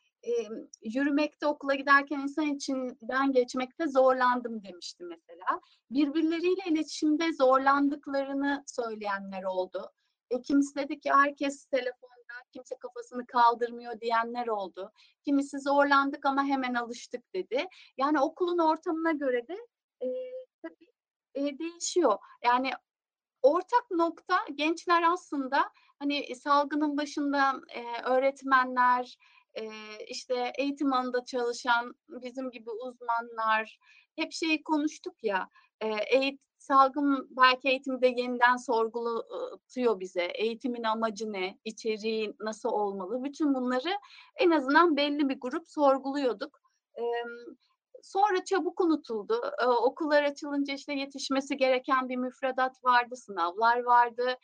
yürümekte 0.83 1.47
okula 1.47 1.75
giderken 1.75 2.19
insan 2.21 2.47
içinden 2.47 3.33
geçmekte 3.33 3.87
zorlandım 3.89 4.65
demişti 4.65 5.05
mesela. 5.05 5.61
Birbirleriyle 5.91 6.63
iletişimde 6.67 7.33
zorlandıklarını 7.33 8.65
söyleyenler 8.67 9.43
oldu. 9.43 9.93
E, 10.31 10.43
kimisi 10.43 10.75
dedi 10.77 11.01
ki 11.01 11.11
herkes 11.13 11.67
telefonda, 12.29 12.47
kimse 12.53 12.77
kafasını 12.79 13.27
kaldırmıyor 13.27 14.01
diyenler 14.01 14.47
oldu. 14.47 14.93
Kimisi 15.25 15.59
zorlandık 15.59 16.27
ama 16.27 16.45
hemen 16.45 16.75
alıştık 16.75 17.35
dedi. 17.35 17.67
Yani 17.97 18.21
okulun 18.21 18.59
ortamına 18.59 19.13
göre 19.13 19.49
de 19.49 19.57
e, 20.03 20.07
tabii 20.63 20.91
e, 21.35 21.59
değişiyor. 21.59 22.19
Yani 22.45 22.71
ortak 23.43 23.91
nokta 23.91 24.39
gençler 24.55 25.03
aslında 25.13 25.71
hani 25.99 26.37
salgının 26.37 26.97
başında 26.97 27.61
e, 27.75 28.03
öğretmenler, 28.03 29.19
e, 29.55 29.71
işte 30.09 30.53
eğitim 30.59 30.93
alanında 30.93 31.25
çalışan 31.25 31.95
bizim 32.09 32.51
gibi 32.51 32.71
uzmanlar 32.71 33.79
hep 34.17 34.33
şeyi 34.33 34.63
konuştuk 34.63 35.25
ya 35.25 35.49
e, 35.81 35.87
eğit, 35.89 36.41
salgın 36.69 37.29
belki 37.31 37.69
eğitimi 37.69 38.01
de 38.01 38.07
yeniden 38.07 38.57
sorgulatıyor 38.57 40.01
bize. 40.01 40.25
Eğitimin 40.25 40.83
amacı 40.83 41.33
ne? 41.33 41.59
içeriği 41.65 42.35
nasıl 42.41 42.69
olmalı? 42.69 43.25
Bütün 43.25 43.55
bunları 43.55 43.91
en 44.37 44.51
azından 44.51 44.97
belli 44.97 45.29
bir 45.29 45.41
grup 45.41 45.69
sorguluyorduk. 45.69 46.61
Sonra 48.03 48.45
çabuk 48.45 48.81
unutuldu. 48.81 49.41
Okullar 49.83 50.23
açılınca 50.23 50.75
işte 50.75 50.93
yetişmesi 50.93 51.57
gereken 51.57 52.09
bir 52.09 52.17
müfredat 52.17 52.85
vardı, 52.85 53.17
sınavlar 53.17 53.83
vardı. 53.83 54.37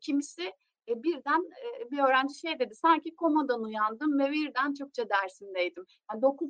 Kimisi 0.00 0.52
e, 0.88 1.02
birden 1.02 1.42
bir 1.90 1.98
öğrenci 1.98 2.34
şey 2.34 2.58
dedi, 2.58 2.74
sanki 2.74 3.16
komadan 3.16 3.62
uyandım 3.62 4.18
ve 4.18 4.30
birden 4.30 4.74
Türkçe 4.74 5.08
dersindeydim. 5.08 5.84
Yani 6.12 6.22
9. 6.22 6.48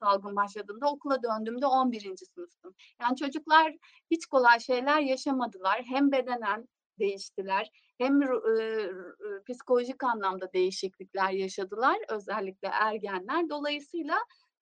salgın 0.00 0.36
başladığında, 0.36 0.90
okula 0.90 1.22
döndüğümde 1.22 1.66
11. 1.66 2.26
sınıftım. 2.34 2.74
Yani 3.02 3.16
çocuklar 3.16 3.74
hiç 4.10 4.26
kolay 4.26 4.60
şeyler 4.60 5.00
yaşamadılar. 5.00 5.82
Hem 5.84 6.12
bedenen 6.12 6.68
değiştiler, 6.98 7.70
hem 7.98 8.22
e, 8.22 8.26
r- 8.26 9.42
psikolojik 9.48 10.04
anlamda 10.04 10.52
değişiklikler 10.52 11.30
yaşadılar, 11.30 11.96
özellikle 12.08 12.68
ergenler. 12.68 13.48
Dolayısıyla 13.48 14.16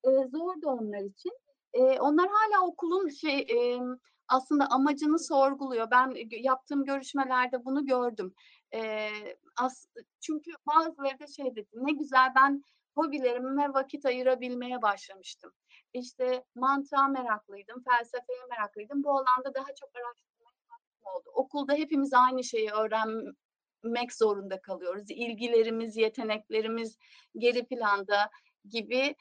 e, 0.05 0.11
zordu 0.11 0.67
onlar 0.67 1.01
için. 1.01 1.33
E, 1.73 1.83
onlar 1.83 2.29
hala 2.29 2.67
okulun 2.67 3.09
şey 3.09 3.39
e, 3.41 3.81
aslında 4.29 4.67
amacını 4.67 5.19
sorguluyor. 5.19 5.91
Ben 5.91 6.15
yaptığım 6.43 6.85
görüşmelerde 6.85 7.65
bunu 7.65 7.87
gördüm. 7.87 8.35
E, 8.75 9.09
as, 9.57 9.87
çünkü 10.21 10.51
bazıları 10.67 11.21
da 11.21 11.27
şey 11.27 11.57
dedi, 11.57 11.69
ne 11.75 11.93
güzel 11.93 12.33
ben 12.37 12.63
hobilerime 12.97 13.75
vakit 13.75 14.07
ayırabilmeye 14.07 14.83
başlamıştım. 14.83 15.53
İşte 15.93 16.45
mantığa 16.55 17.09
meraklıydım, 17.09 17.83
felsefeye 17.91 18.47
meraklıydım. 18.51 19.05
Bu 19.05 19.11
alanda 19.11 19.55
daha 19.55 19.75
çok 19.81 19.91
araştırmaya 19.97 20.57
vaktim 20.71 21.07
oldu. 21.15 21.31
Okulda 21.35 21.73
hepimiz 21.73 22.13
aynı 22.13 22.45
şeyi 22.45 22.71
öğrenmek 22.71 24.13
zorunda 24.13 24.61
kalıyoruz. 24.61 25.05
İlgilerimiz, 25.09 25.97
yeteneklerimiz 25.97 26.99
geri 27.39 27.67
planda 27.67 28.31
gibi 28.69 29.15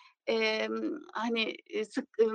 hani 1.14 1.56
e, 1.70 1.86
sık 1.86 2.20
e, 2.20 2.26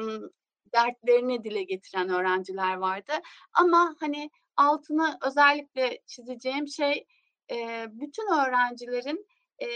dertlerini 0.74 1.44
dile 1.44 1.62
getiren 1.62 2.08
öğrenciler 2.08 2.76
vardı. 2.76 3.12
Ama 3.52 3.96
hani 4.00 4.30
altını 4.56 5.18
özellikle 5.26 5.98
çizeceğim 6.06 6.68
şey 6.68 7.06
e, 7.50 7.86
bütün 7.90 8.32
öğrencilerin 8.32 9.26
e, 9.62 9.66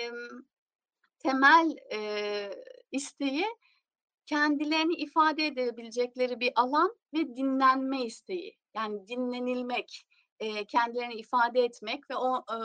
temel 1.24 1.76
e, 1.92 2.50
isteği 2.92 3.44
kendilerini 4.26 4.94
ifade 4.94 5.46
edebilecekleri 5.46 6.40
bir 6.40 6.52
alan 6.56 6.96
ve 7.14 7.36
dinlenme 7.36 8.04
isteği. 8.04 8.56
Yani 8.74 9.08
dinlenilmek, 9.08 10.06
e, 10.40 10.64
kendilerini 10.64 11.14
ifade 11.14 11.64
etmek 11.64 12.10
ve 12.10 12.16
o 12.16 12.36
e, 12.36 12.58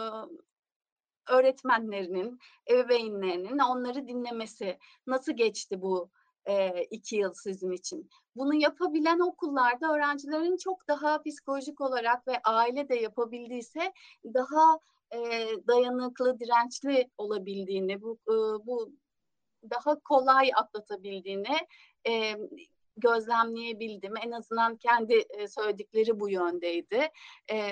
öğretmenlerinin, 1.34 2.40
ebeveynlerinin 2.72 3.60
onları 3.60 4.08
dinlemesi. 4.08 4.78
Nasıl 5.08 5.32
geçti 5.32 5.82
bu 5.82 6.12
e, 6.50 6.84
iki 6.92 7.16
yıl 7.16 7.34
sizin 7.34 7.72
için? 7.72 8.10
Bunu 8.36 8.56
yapabilen 8.56 9.20
okullarda 9.20 9.94
öğrencilerin 9.94 10.58
çok 10.58 10.88
daha 10.88 11.22
psikolojik 11.24 11.82
olarak 11.82 12.28
ve 12.28 12.40
aile 12.44 12.90
de 12.90 12.96
yapabildiyse 12.96 13.94
daha 14.26 14.80
e, 15.12 15.20
dayanıklı, 15.68 16.40
dirençli 16.40 17.10
olabildiğini, 17.18 18.02
bu, 18.02 18.20
e, 18.28 18.36
bu 18.68 18.92
daha 19.70 20.00
kolay 20.00 20.52
atlatabildiğini 20.56 21.58
e, 22.08 22.36
gözlemleyebildim. 22.98 24.14
En 24.24 24.32
azından 24.32 24.78
kendi 24.78 25.24
söyledikleri 25.50 26.20
bu 26.20 26.30
yöndeydi. 26.30 27.10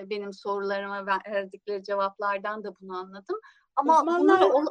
Benim 0.03 0.33
sorularıma 0.33 1.05
verdikleri 1.05 1.83
cevaplardan 1.83 2.63
da 2.63 2.73
bunu 2.81 2.97
anladım. 2.97 3.39
Ama 3.75 4.05
bunu 4.05 4.33
Uzmanlar- 4.33 4.51
ol- 4.51 4.65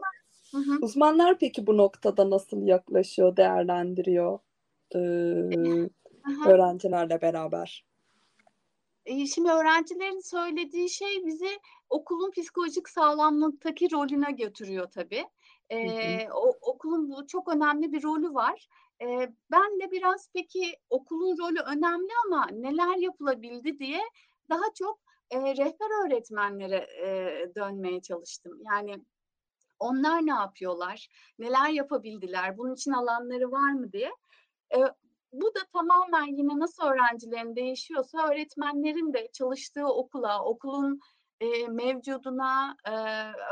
Hı 0.57 0.73
hı. 0.73 0.79
Uzmanlar 0.83 1.39
peki 1.39 1.67
bu 1.67 1.77
noktada 1.77 2.31
nasıl 2.31 2.67
yaklaşıyor, 2.67 3.37
değerlendiriyor 3.37 4.39
e, 4.95 4.99
Aha. 6.29 6.51
öğrencilerle 6.51 7.23
beraber? 7.23 7.85
E, 9.07 9.27
Şimdi 9.27 9.51
öğrencilerin 9.51 10.21
söylediği 10.21 10.91
şey 10.91 11.27
bizi 11.27 11.59
okulun 11.91 12.31
psikolojik 12.31 12.89
sağlamlıktaki 12.89 13.93
rolüne 13.93 14.33
götürüyor 14.33 14.91
tabii. 14.95 15.25
E, 15.71 16.29
o, 16.31 16.53
okulun 16.61 17.11
bu 17.11 17.27
çok 17.27 17.49
önemli 17.55 17.93
bir 17.93 18.03
rolü 18.03 18.35
var. 18.35 18.69
E, 19.03 19.07
ben 19.51 19.81
de 19.81 19.91
biraz 19.91 20.31
peki 20.35 20.73
okulun 20.91 21.39
rolü 21.39 21.61
önemli 21.61 22.09
ama 22.27 22.47
neler 22.53 22.97
yapılabildi 22.97 23.79
diye 23.79 24.01
daha 24.51 24.65
çok 24.79 24.99
e, 25.31 25.39
rehber 25.39 26.07
öğretmenlere 26.07 26.87
e, 27.03 27.55
dönmeye 27.55 28.03
çalıştım. 28.03 28.61
Yani 28.65 28.97
onlar 29.79 30.27
ne 30.27 30.35
yapıyorlar, 30.35 31.09
neler 31.39 31.69
yapabildiler, 31.69 32.59
bunun 32.59 32.75
için 32.75 32.93
alanları 32.93 33.53
var 33.53 33.73
mı 33.73 33.93
diye. 33.93 34.11
E, 34.75 34.79
bu 35.33 35.55
da 35.55 35.61
tamamen 35.73 36.37
yine 36.37 36.59
nasıl 36.59 36.83
öğrencilerin 36.83 37.57
değişiyorsa 37.57 38.29
öğretmenlerin 38.29 39.13
de 39.13 39.29
çalıştığı 39.33 39.87
okula, 39.87 40.45
okulun 40.45 41.01
e, 41.41 41.69
mevcuduna, 41.69 42.77
e, 42.85 42.91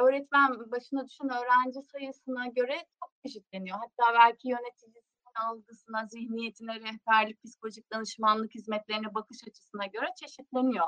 öğretmen 0.02 0.70
başına 0.70 1.06
düşen 1.06 1.28
öğrenci 1.28 1.82
sayısına 1.82 2.46
göre 2.46 2.76
çok 2.76 3.10
çeşitleniyor. 3.26 3.78
Hatta 3.78 4.14
belki 4.14 4.48
yöneticisinin 4.48 5.04
algısına, 5.48 6.06
zihniyetine, 6.06 6.80
rehberlik, 6.80 7.42
psikolojik 7.44 7.92
danışmanlık 7.92 8.54
hizmetlerine 8.54 9.14
bakış 9.14 9.38
açısına 9.48 9.86
göre 9.86 10.06
çeşitleniyor. 10.16 10.86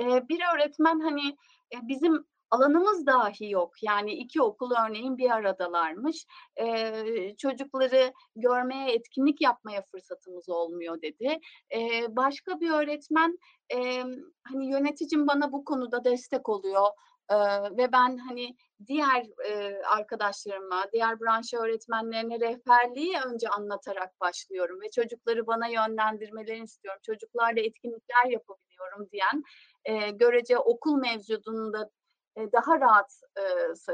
E, 0.00 0.28
bir 0.28 0.40
öğretmen 0.54 1.00
hani 1.00 1.28
e, 1.74 1.88
bizim 1.88 2.26
alanımız 2.50 3.06
dahi 3.06 3.50
yok. 3.50 3.82
Yani 3.82 4.12
iki 4.12 4.42
okul 4.42 4.70
örneğin 4.86 5.18
bir 5.18 5.30
aradalarmış. 5.30 6.26
E, 6.56 7.36
çocukları 7.36 8.12
görmeye, 8.36 8.92
etkinlik 8.92 9.40
yapmaya 9.40 9.82
fırsatımız 9.90 10.48
olmuyor 10.48 11.02
dedi. 11.02 11.38
Ee, 11.74 12.16
başka 12.16 12.60
bir 12.60 12.70
öğretmen 12.70 13.38
e, 13.74 14.02
hani 14.44 14.70
yöneticim 14.70 15.26
bana 15.26 15.52
bu 15.52 15.64
konuda 15.64 16.04
destek 16.04 16.48
oluyor 16.48 16.86
Ee, 17.30 17.36
ve 17.76 17.92
ben 17.92 18.16
hani 18.16 18.56
diğer 18.86 19.26
e, 19.46 19.82
arkadaşlarıma, 19.82 20.86
diğer 20.92 21.20
branş 21.20 21.54
öğretmenlerine 21.54 22.40
rehberliği 22.40 23.16
önce 23.26 23.48
anlatarak 23.48 24.20
başlıyorum 24.20 24.80
ve 24.80 24.90
çocukları 24.90 25.46
bana 25.46 25.68
yönlendirmelerini 25.68 26.64
istiyorum. 26.64 27.00
Çocuklarla 27.06 27.60
etkinlikler 27.60 28.26
yapabiliyorum 28.30 29.08
diyen 29.12 29.42
e, 29.84 30.10
görece 30.10 30.58
okul 30.58 30.96
mevcudunda 30.96 31.90
e, 32.36 32.52
daha 32.52 32.80
rahat 32.80 33.20
e, 33.36 33.42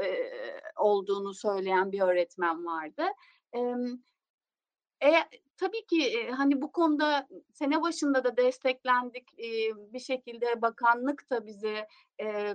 e, 0.05 0.31
olduğunu 0.75 1.33
söyleyen 1.33 1.91
bir 1.91 2.01
öğretmen 2.01 2.65
vardı. 2.65 3.03
E, 3.55 3.59
e, 5.09 5.13
tabii 5.57 5.85
ki 5.85 6.17
e, 6.17 6.31
hani 6.31 6.61
bu 6.61 6.71
konuda 6.71 7.27
sene 7.53 7.81
başında 7.81 8.23
da 8.23 8.37
desteklendik. 8.37 9.39
E, 9.39 9.49
bir 9.93 9.99
şekilde 9.99 10.61
bakanlık 10.61 11.29
da 11.31 11.45
bize 11.45 11.87
e, 12.21 12.53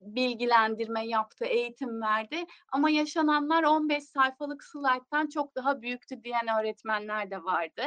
bilgilendirme 0.00 1.06
yaptı, 1.06 1.44
eğitim 1.44 2.02
verdi. 2.02 2.44
Ama 2.72 2.90
yaşananlar 2.90 3.62
15 3.64 4.04
sayfalık 4.04 4.64
slayttan 4.64 5.28
çok 5.28 5.56
daha 5.56 5.82
büyüktü 5.82 6.22
diyen 6.24 6.60
öğretmenler 6.60 7.30
de 7.30 7.44
vardı. 7.44 7.82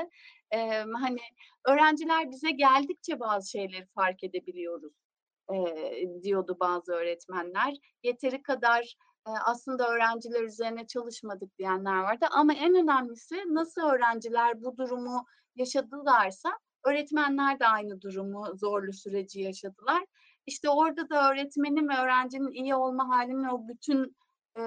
E, 0.52 0.58
hani 0.80 1.20
öğrenciler 1.68 2.32
bize 2.32 2.52
geldikçe 2.52 3.20
bazı 3.20 3.50
şeyleri 3.50 3.86
fark 3.86 4.24
edebiliyoruz 4.24 4.94
e, 5.54 6.24
diyordu 6.24 6.58
bazı 6.60 6.94
öğretmenler. 6.94 7.74
Yeteri 8.04 8.42
kadar 8.42 8.96
e, 9.28 9.32
aslında 9.46 9.90
öğrenciler 9.90 10.44
üzerine 10.44 10.88
çalışmadık 10.88 11.58
diyenler 11.58 11.98
vardı. 11.98 12.26
Ama 12.32 12.54
en 12.54 12.76
önemlisi 12.76 13.36
nasıl 13.48 13.82
öğrenciler 13.82 14.64
bu 14.64 14.78
durumu 14.78 15.26
yaşadılarsa 15.56 16.50
öğretmenler 16.86 17.60
de 17.60 17.68
aynı 17.68 18.02
durumu, 18.02 18.58
zorlu 18.58 18.94
süreci 18.94 19.42
yaşadılar. 19.42 20.06
İşte 20.46 20.70
orada 20.70 21.10
da 21.10 21.32
öğretmenin 21.32 21.90
ve 21.90 21.94
öğrencinin 21.98 22.52
iyi 22.52 22.76
olma 22.76 23.10
haline 23.10 23.52
o 23.52 23.68
bütün 23.68 24.16
e, 24.58 24.62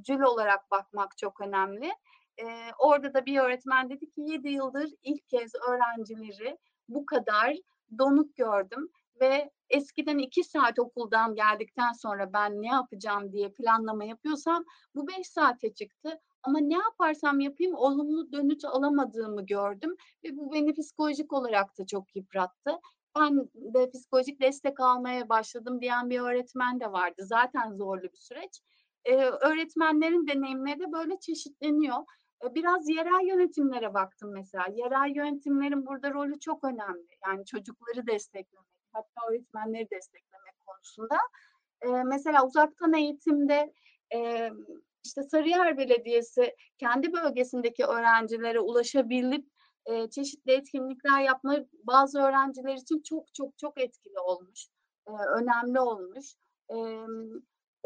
cül 0.00 0.20
olarak 0.20 0.70
bakmak 0.70 1.18
çok 1.18 1.40
önemli. 1.40 1.92
E, 2.38 2.44
orada 2.78 3.14
da 3.14 3.26
bir 3.26 3.38
öğretmen 3.38 3.90
dedi 3.90 4.10
ki 4.10 4.20
7 4.20 4.48
yıldır 4.48 4.90
ilk 5.02 5.28
kez 5.28 5.52
öğrencileri 5.54 6.58
bu 6.88 7.06
kadar 7.06 7.54
donuk 7.98 8.36
gördüm 8.36 8.88
ve 9.20 9.50
eskiden 9.70 10.18
iki 10.18 10.44
saat 10.44 10.78
okuldan 10.78 11.34
geldikten 11.34 11.92
sonra 11.92 12.32
ben 12.32 12.62
ne 12.62 12.68
yapacağım 12.68 13.32
diye 13.32 13.52
planlama 13.52 14.04
yapıyorsam 14.04 14.64
bu 14.94 15.08
beş 15.08 15.26
saate 15.26 15.74
çıktı. 15.74 16.20
Ama 16.42 16.58
ne 16.58 16.74
yaparsam 16.74 17.40
yapayım 17.40 17.74
olumlu 17.74 18.32
dönüş 18.32 18.64
alamadığımı 18.64 19.46
gördüm 19.46 19.96
ve 20.24 20.36
bu 20.36 20.52
beni 20.52 20.74
psikolojik 20.74 21.32
olarak 21.32 21.78
da 21.78 21.86
çok 21.86 22.16
yıprattı. 22.16 22.70
Ben 23.18 23.48
de 23.54 23.90
psikolojik 23.90 24.40
destek 24.40 24.80
almaya 24.80 25.28
başladım 25.28 25.80
diyen 25.80 26.10
bir 26.10 26.20
öğretmen 26.20 26.80
de 26.80 26.92
vardı. 26.92 27.22
Zaten 27.24 27.72
zorlu 27.72 28.02
bir 28.02 28.18
süreç. 28.18 28.60
Ee, 29.04 29.16
öğretmenlerin 29.16 30.26
deneyimleri 30.26 30.80
de 30.80 30.92
böyle 30.92 31.20
çeşitleniyor. 31.20 31.98
Biraz 32.54 32.88
yerel 32.88 33.26
yönetimlere 33.28 33.94
baktım 33.94 34.32
mesela. 34.32 34.66
Yerel 34.74 35.16
yönetimlerin 35.16 35.86
burada 35.86 36.10
rolü 36.10 36.40
çok 36.40 36.64
önemli. 36.64 37.08
Yani 37.26 37.44
çocukları 37.44 38.06
desteklemek, 38.06 38.66
hatta 38.96 39.30
öğretmenleri 39.30 39.90
desteklemek 39.90 40.54
konusunda. 40.66 41.16
Ee, 41.82 41.88
mesela 41.88 42.46
uzaktan 42.46 42.94
eğitimde 42.94 43.72
e, 44.14 44.50
işte 45.04 45.22
Sarıyer 45.22 45.78
Belediyesi 45.78 46.56
kendi 46.78 47.12
bölgesindeki 47.12 47.84
öğrencilere 47.84 48.60
ulaşabilip 48.60 49.46
e, 49.86 50.10
çeşitli 50.10 50.52
etkinlikler 50.52 51.20
yapma 51.20 51.56
bazı 51.82 52.20
öğrenciler 52.20 52.74
için 52.74 53.02
çok 53.02 53.34
çok 53.34 53.58
çok 53.58 53.80
etkili 53.80 54.18
olmuş, 54.18 54.66
e, 55.08 55.12
önemli 55.12 55.80
olmuş. 55.80 56.34
E, 56.70 56.76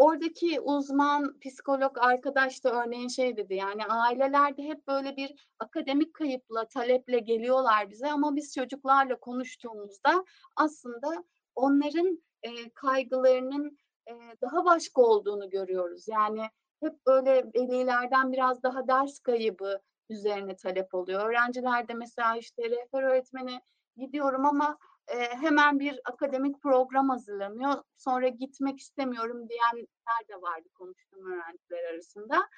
oradaki 0.00 0.60
uzman 0.60 1.38
psikolog 1.40 1.98
arkadaş 1.98 2.64
da 2.64 2.82
örneğin 2.84 3.08
şey 3.08 3.36
dedi 3.36 3.54
yani 3.54 3.84
ailelerde 3.84 4.62
hep 4.62 4.88
böyle 4.88 5.16
bir 5.16 5.48
akademik 5.58 6.14
kayıpla, 6.14 6.68
taleple 6.68 7.18
geliyorlar 7.18 7.90
bize 7.90 8.12
ama 8.12 8.36
biz 8.36 8.54
çocuklarla 8.54 9.20
konuştuğumuzda 9.20 10.24
aslında 10.56 11.24
onların 11.54 12.22
e, 12.42 12.70
kaygılarının 12.74 13.78
e, 14.06 14.12
daha 14.42 14.64
başka 14.64 15.02
olduğunu 15.02 15.50
görüyoruz. 15.50 16.08
Yani 16.08 16.42
hep 16.80 17.06
böyle 17.06 17.44
velilerden 17.54 18.32
biraz 18.32 18.62
daha 18.62 18.88
ders 18.88 19.18
kaybı 19.18 19.80
üzerine 20.10 20.56
talep 20.56 20.94
oluyor. 20.94 21.28
Öğrenciler 21.28 21.88
de 21.88 21.94
mesela 21.94 22.36
işte 22.36 22.70
rehber 22.70 23.02
öğretmeni 23.02 23.60
gidiyorum 23.96 24.46
ama 24.46 24.78
e, 25.10 25.18
hemen 25.18 25.80
bir 25.80 26.00
akademik 26.04 26.62
program 26.62 27.08
hazırlanıyor. 27.08 27.82
Sonra 27.96 28.28
gitmek 28.28 28.80
istemiyorum 28.80 29.48
diyenler 29.48 30.28
de 30.28 30.42
vardı 30.42 30.68
konuştuğum 30.74 31.32
öğrenciler 31.32 31.84
arasında. 31.92 32.48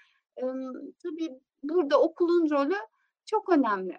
Tabii 1.03 1.41
burada 1.63 2.01
okulun 2.01 2.51
rolü 2.51 2.77
çok 3.27 3.49
önemli. 3.49 3.99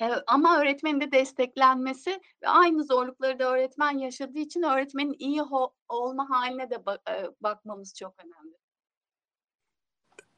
E, 0.00 0.06
ama 0.26 0.60
öğretmenin 0.60 1.00
de 1.00 1.12
desteklenmesi 1.12 2.10
ve 2.42 2.48
aynı 2.48 2.84
zorlukları 2.84 3.38
da 3.38 3.52
öğretmen 3.52 3.98
yaşadığı 3.98 4.38
için 4.38 4.62
öğretmenin 4.62 5.16
iyi 5.18 5.42
olma 5.88 6.30
haline 6.30 6.70
de 6.70 6.74
e, 7.10 7.24
bakmamız 7.40 7.94
çok 7.94 8.14
önemli. 8.24 8.56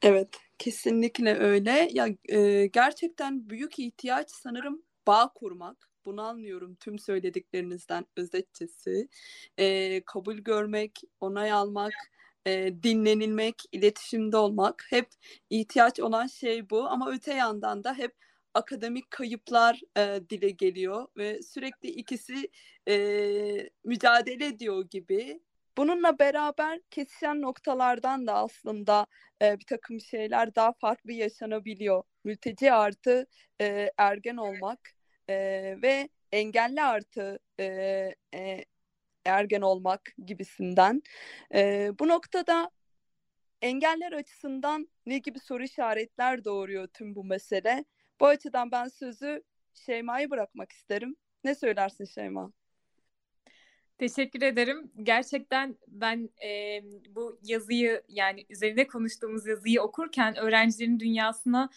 Evet, 0.01 0.37
kesinlikle 0.57 1.35
öyle. 1.39 1.89
Ya 1.91 2.07
e, 2.29 2.67
gerçekten 2.67 3.49
büyük 3.49 3.79
ihtiyaç 3.79 4.31
sanırım 4.31 4.83
bağ 5.07 5.31
kurmak. 5.35 5.90
Bunu 6.05 6.21
anlıyorum 6.21 6.75
tüm 6.75 6.99
söylediklerinizden 6.99 8.05
özetçesi. 8.17 9.07
E, 9.57 10.01
kabul 10.05 10.37
görmek, 10.37 11.01
onay 11.19 11.51
almak, 11.51 11.93
e, 12.47 12.73
dinlenilmek, 12.83 13.55
iletişimde 13.71 14.37
olmak 14.37 14.85
hep 14.89 15.09
ihtiyaç 15.49 15.99
olan 15.99 16.27
şey 16.27 16.69
bu. 16.69 16.87
Ama 16.87 17.11
öte 17.11 17.33
yandan 17.33 17.83
da 17.83 17.93
hep 17.93 18.15
akademik 18.53 19.11
kayıplar 19.11 19.81
e, 19.97 20.29
dile 20.29 20.49
geliyor 20.49 21.07
ve 21.17 21.41
sürekli 21.41 21.89
ikisi 21.89 22.49
e, 22.87 23.69
mücadele 23.83 24.45
ediyor 24.45 24.85
gibi. 24.89 25.41
Bununla 25.77 26.19
beraber 26.19 26.79
kesişen 26.89 27.41
noktalardan 27.41 28.27
da 28.27 28.33
aslında 28.33 29.07
e, 29.41 29.59
bir 29.59 29.65
takım 29.65 30.01
şeyler 30.01 30.55
daha 30.55 30.73
farklı 30.73 31.11
yaşanabiliyor. 31.11 32.03
Mülteci 32.23 32.73
artı 32.73 33.27
e, 33.61 33.91
ergen 33.97 34.37
olmak 34.37 35.00
e, 35.31 35.81
ve 35.81 36.09
engelli 36.31 36.81
artı 36.81 37.39
e, 37.59 37.65
e, 38.35 38.65
ergen 39.25 39.61
olmak 39.61 40.01
gibisinden. 40.25 41.01
E, 41.53 41.91
bu 41.99 42.07
noktada 42.07 42.71
engeller 43.61 44.11
açısından 44.11 44.89
ne 45.05 45.17
gibi 45.17 45.39
soru 45.39 45.63
işaretler 45.63 46.45
doğuruyor 46.45 46.87
tüm 46.87 47.15
bu 47.15 47.23
mesele? 47.23 47.85
Bu 48.19 48.27
açıdan 48.27 48.71
ben 48.71 48.87
sözü 48.87 49.43
Şeyma'ya 49.73 50.29
bırakmak 50.29 50.71
isterim. 50.71 51.15
Ne 51.43 51.55
söylersin 51.55 52.05
Şeyma? 52.05 52.51
Teşekkür 53.97 54.41
ederim. 54.41 54.91
Gerçekten 55.03 55.77
ben 55.87 56.29
e, 56.43 56.81
bu 57.15 57.39
yazıyı 57.43 58.03
yani 58.07 58.45
üzerinde 58.49 58.87
konuştuğumuz 58.87 59.47
yazıyı 59.47 59.81
okurken 59.81 60.35
öğrencilerin 60.35 60.99
dünyasına 60.99 61.69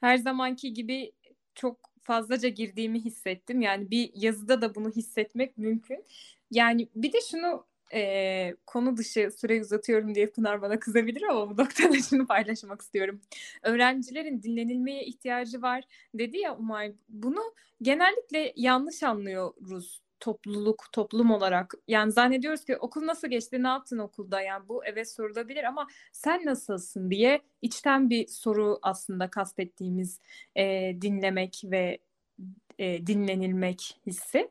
her 0.00 0.16
zamanki 0.16 0.72
gibi 0.72 1.12
çok 1.54 1.89
fazlaca 2.02 2.48
girdiğimi 2.48 3.00
hissettim. 3.04 3.60
Yani 3.60 3.90
bir 3.90 4.10
yazıda 4.14 4.62
da 4.62 4.74
bunu 4.74 4.90
hissetmek 4.90 5.58
mümkün. 5.58 6.04
Yani 6.50 6.88
bir 6.94 7.12
de 7.12 7.18
şunu 7.30 7.66
e, 7.94 8.54
konu 8.66 8.96
dışı 8.96 9.30
süre 9.38 9.60
uzatıyorum 9.60 10.14
diye 10.14 10.26
Pınar 10.26 10.62
bana 10.62 10.78
kızabilir 10.80 11.22
ama 11.22 11.50
bu 11.50 11.62
noktada 11.62 11.98
şunu 12.10 12.26
paylaşmak 12.26 12.82
istiyorum. 12.82 13.20
Öğrencilerin 13.62 14.42
dinlenilmeye 14.42 15.04
ihtiyacı 15.04 15.62
var 15.62 15.84
dedi 16.14 16.38
ya 16.38 16.56
Umay. 16.56 16.94
Bunu 17.08 17.54
genellikle 17.82 18.52
yanlış 18.56 19.02
anlıyoruz 19.02 20.02
topluluk, 20.20 20.84
toplum 20.92 21.30
olarak. 21.30 21.74
Yani 21.88 22.12
zannediyoruz 22.12 22.64
ki 22.64 22.76
okul 22.76 23.06
nasıl 23.06 23.28
geçti, 23.28 23.62
ne 23.62 23.68
yaptın 23.68 23.98
okulda? 23.98 24.40
Yani 24.40 24.68
bu 24.68 24.84
evet 24.84 25.12
sorulabilir 25.12 25.64
ama 25.64 25.86
sen 26.12 26.46
nasılsın 26.46 27.10
diye 27.10 27.40
içten 27.62 28.10
bir 28.10 28.26
soru 28.26 28.78
aslında 28.82 29.30
kastettiğimiz 29.30 30.20
e, 30.56 30.96
dinlemek 31.02 31.62
ve 31.64 31.98
e, 32.78 33.06
dinlenilmek 33.06 34.00
hissi. 34.06 34.50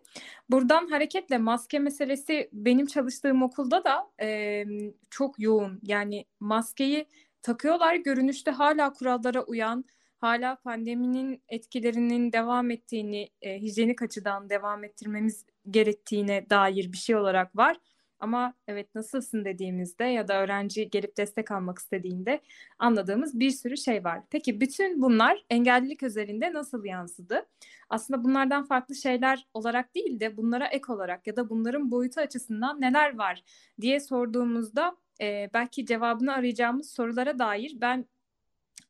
Buradan 0.49 0.88
hareketle 0.88 1.38
maske 1.38 1.79
meselesi 1.79 2.49
benim 2.53 2.86
çalıştığım 2.86 3.43
okulda 3.43 3.84
da 3.84 4.10
e, 4.21 4.65
çok 5.10 5.39
yoğun. 5.39 5.79
Yani 5.84 6.25
maskeyi 6.39 7.05
takıyorlar 7.41 7.95
görünüşte 7.95 8.51
hala 8.51 8.93
kurallara 8.93 9.43
uyan, 9.43 9.86
hala 10.19 10.55
pandeminin 10.55 11.43
etkilerinin 11.49 12.32
devam 12.32 12.71
ettiğini, 12.71 13.29
e, 13.41 13.62
hijyenik 13.62 14.01
açıdan 14.01 14.49
devam 14.49 14.84
ettirmemiz 14.84 15.45
gerektiğine 15.69 16.49
dair 16.49 16.91
bir 16.91 16.97
şey 16.97 17.15
olarak 17.15 17.58
var. 17.58 17.77
Ama 18.19 18.53
evet 18.67 18.95
nasılsın 18.95 19.45
dediğimizde 19.45 20.03
ya 20.03 20.27
da 20.27 20.41
öğrenci 20.41 20.89
gelip 20.89 21.17
destek 21.17 21.51
almak 21.51 21.79
istediğinde 21.79 22.41
anladığımız 22.79 23.39
bir 23.39 23.51
sürü 23.51 23.77
şey 23.77 24.03
var. 24.03 24.21
Peki 24.29 24.62
bütün 24.62 25.01
bunlar 25.01 25.45
engellilik 25.49 26.03
özelinde 26.03 26.53
nasıl 26.53 26.86
yansıdı? 26.86 27.45
Aslında 27.89 28.23
bunlardan 28.23 28.63
farklı 28.63 28.95
şeyler 28.95 29.47
olarak 29.53 29.95
değil 29.95 30.19
de 30.19 30.38
bunlara 30.38 30.67
ek 30.67 30.91
olarak 30.93 31.27
ya 31.27 31.36
da 31.36 31.49
bunların 31.49 31.91
boyutu 31.91 32.21
açısından 32.21 32.82
neler 32.82 33.17
var 33.17 33.43
diye 33.82 33.99
sorduğumuzda 33.99 34.97
e, 35.21 35.49
belki 35.53 35.86
cevabını 35.86 36.34
arayacağımız 36.34 36.91
sorulara 36.91 37.39
dair 37.39 37.77
ben 37.82 38.05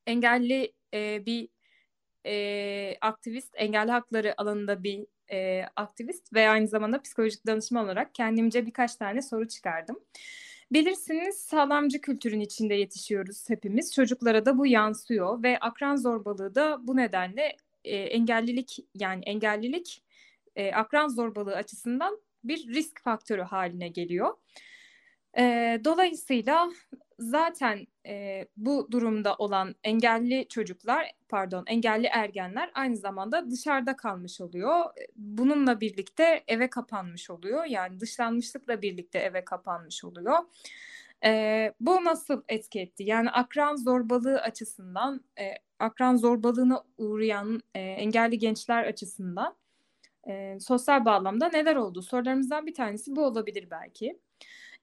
engelli 0.07 0.73
e, 0.93 1.25
bir 1.25 1.49
e, 2.25 2.97
aktivist, 3.01 3.53
engelli 3.55 3.91
hakları 3.91 4.41
alanında 4.41 4.83
bir 4.83 5.05
e, 5.31 5.65
aktivist 5.75 6.33
ve 6.33 6.49
aynı 6.49 6.67
zamanda 6.67 7.01
psikolojik 7.01 7.47
danışman 7.47 7.85
olarak 7.85 8.15
kendimce 8.15 8.65
birkaç 8.65 8.95
tane 8.95 9.21
soru 9.21 9.47
çıkardım. 9.47 9.99
Bilirsiniz 10.71 11.35
sağlamcı 11.35 12.01
kültürün 12.01 12.39
içinde 12.39 12.73
yetişiyoruz 12.75 13.49
hepimiz. 13.49 13.93
Çocuklara 13.93 14.45
da 14.45 14.57
bu 14.57 14.67
yansıyor 14.67 15.43
ve 15.43 15.59
akran 15.59 15.95
zorbalığı 15.95 16.55
da 16.55 16.87
bu 16.87 16.97
nedenle 16.97 17.55
e, 17.83 17.97
engellilik 17.97 18.77
yani 18.95 19.23
engellilik 19.25 20.03
e, 20.55 20.71
akran 20.71 21.07
zorbalığı 21.07 21.55
açısından 21.55 22.21
bir 22.43 22.67
risk 22.67 23.01
faktörü 23.03 23.41
haline 23.41 23.87
geliyor. 23.87 24.33
E, 25.37 25.81
dolayısıyla 25.85 26.69
zaten 27.19 27.87
e, 28.05 28.45
bu 28.57 28.87
durumda 28.91 29.35
olan 29.35 29.75
engelli 29.83 30.47
çocuklar, 30.47 31.11
pardon 31.29 31.63
engelli 31.67 32.07
ergenler 32.07 32.71
aynı 32.73 32.97
zamanda 32.97 33.51
dışarıda 33.51 33.95
kalmış 33.95 34.41
oluyor. 34.41 34.85
Bununla 35.15 35.81
birlikte 35.81 36.43
eve 36.47 36.69
kapanmış 36.69 37.29
oluyor. 37.29 37.65
Yani 37.65 37.99
dışlanmışlıkla 37.99 38.81
birlikte 38.81 39.19
eve 39.19 39.45
kapanmış 39.45 40.03
oluyor. 40.05 40.37
E, 41.25 41.73
bu 41.79 42.05
nasıl 42.05 42.43
etki 42.49 42.79
etti? 42.79 43.03
Yani 43.03 43.29
akran 43.29 43.75
zorbalığı 43.75 44.41
açısından, 44.41 45.21
e, 45.39 45.53
akran 45.79 46.15
zorbalığına 46.15 46.83
uğrayan 46.97 47.61
e, 47.75 47.79
engelli 47.79 48.39
gençler 48.39 48.83
açısından 48.83 49.55
e, 50.29 50.59
sosyal 50.59 51.05
bağlamda 51.05 51.49
neler 51.49 51.75
oldu? 51.75 52.01
Sorularımızdan 52.01 52.65
bir 52.67 52.73
tanesi 52.73 53.15
bu 53.15 53.25
olabilir 53.25 53.67
belki. 53.71 54.19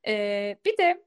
E, 0.07 0.57
bir 0.65 0.79
de 0.79 1.07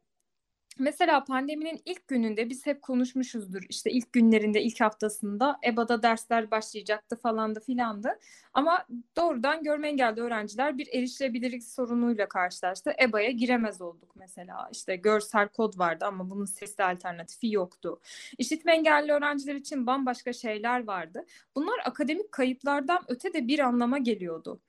Mesela 0.80 1.24
pandeminin 1.24 1.82
ilk 1.86 2.08
gününde 2.08 2.50
biz 2.50 2.66
hep 2.66 2.82
konuşmuşuzdur. 2.82 3.62
İşte 3.70 3.92
ilk 3.92 4.14
günlerinde, 4.14 4.62
ilk 4.62 4.82
haftasında 4.82 5.60
EBA'da 5.66 6.04
dersler 6.04 6.52
başlayacaktı 6.52 7.16
falandı 7.16 7.60
filandı. 7.60 8.20
Ama 8.54 8.86
doğrudan 9.18 9.64
görme 9.64 9.88
engelli 9.88 10.22
öğrenciler 10.22 10.78
bir 10.78 10.88
erişilebilirlik 10.94 11.64
sorunuyla 11.64 12.30
karşılaştı. 12.30 12.94
EBA'ya 13.02 13.32
giremez 13.32 13.82
olduk 13.82 14.16
mesela. 14.16 14.70
İşte 14.72 14.96
görsel 14.96 15.48
kod 15.48 15.80
vardı 15.80 16.06
ama 16.06 16.30
bunun 16.30 16.46
sesli 16.46 16.84
alternatifi 16.84 17.52
yoktu. 17.52 18.00
İşitme 18.38 18.74
engelli 18.74 19.12
öğrenciler 19.12 19.56
için 19.56 19.88
bambaşka 19.88 20.34
şeyler 20.34 20.88
vardı. 20.88 21.26
Bunlar 21.56 21.80
akademik 21.86 22.32
kayıplardan 22.32 23.00
öte 23.08 23.34
de 23.34 23.48
bir 23.48 23.60
anlama 23.60 23.98
geliyordu. 23.98 24.60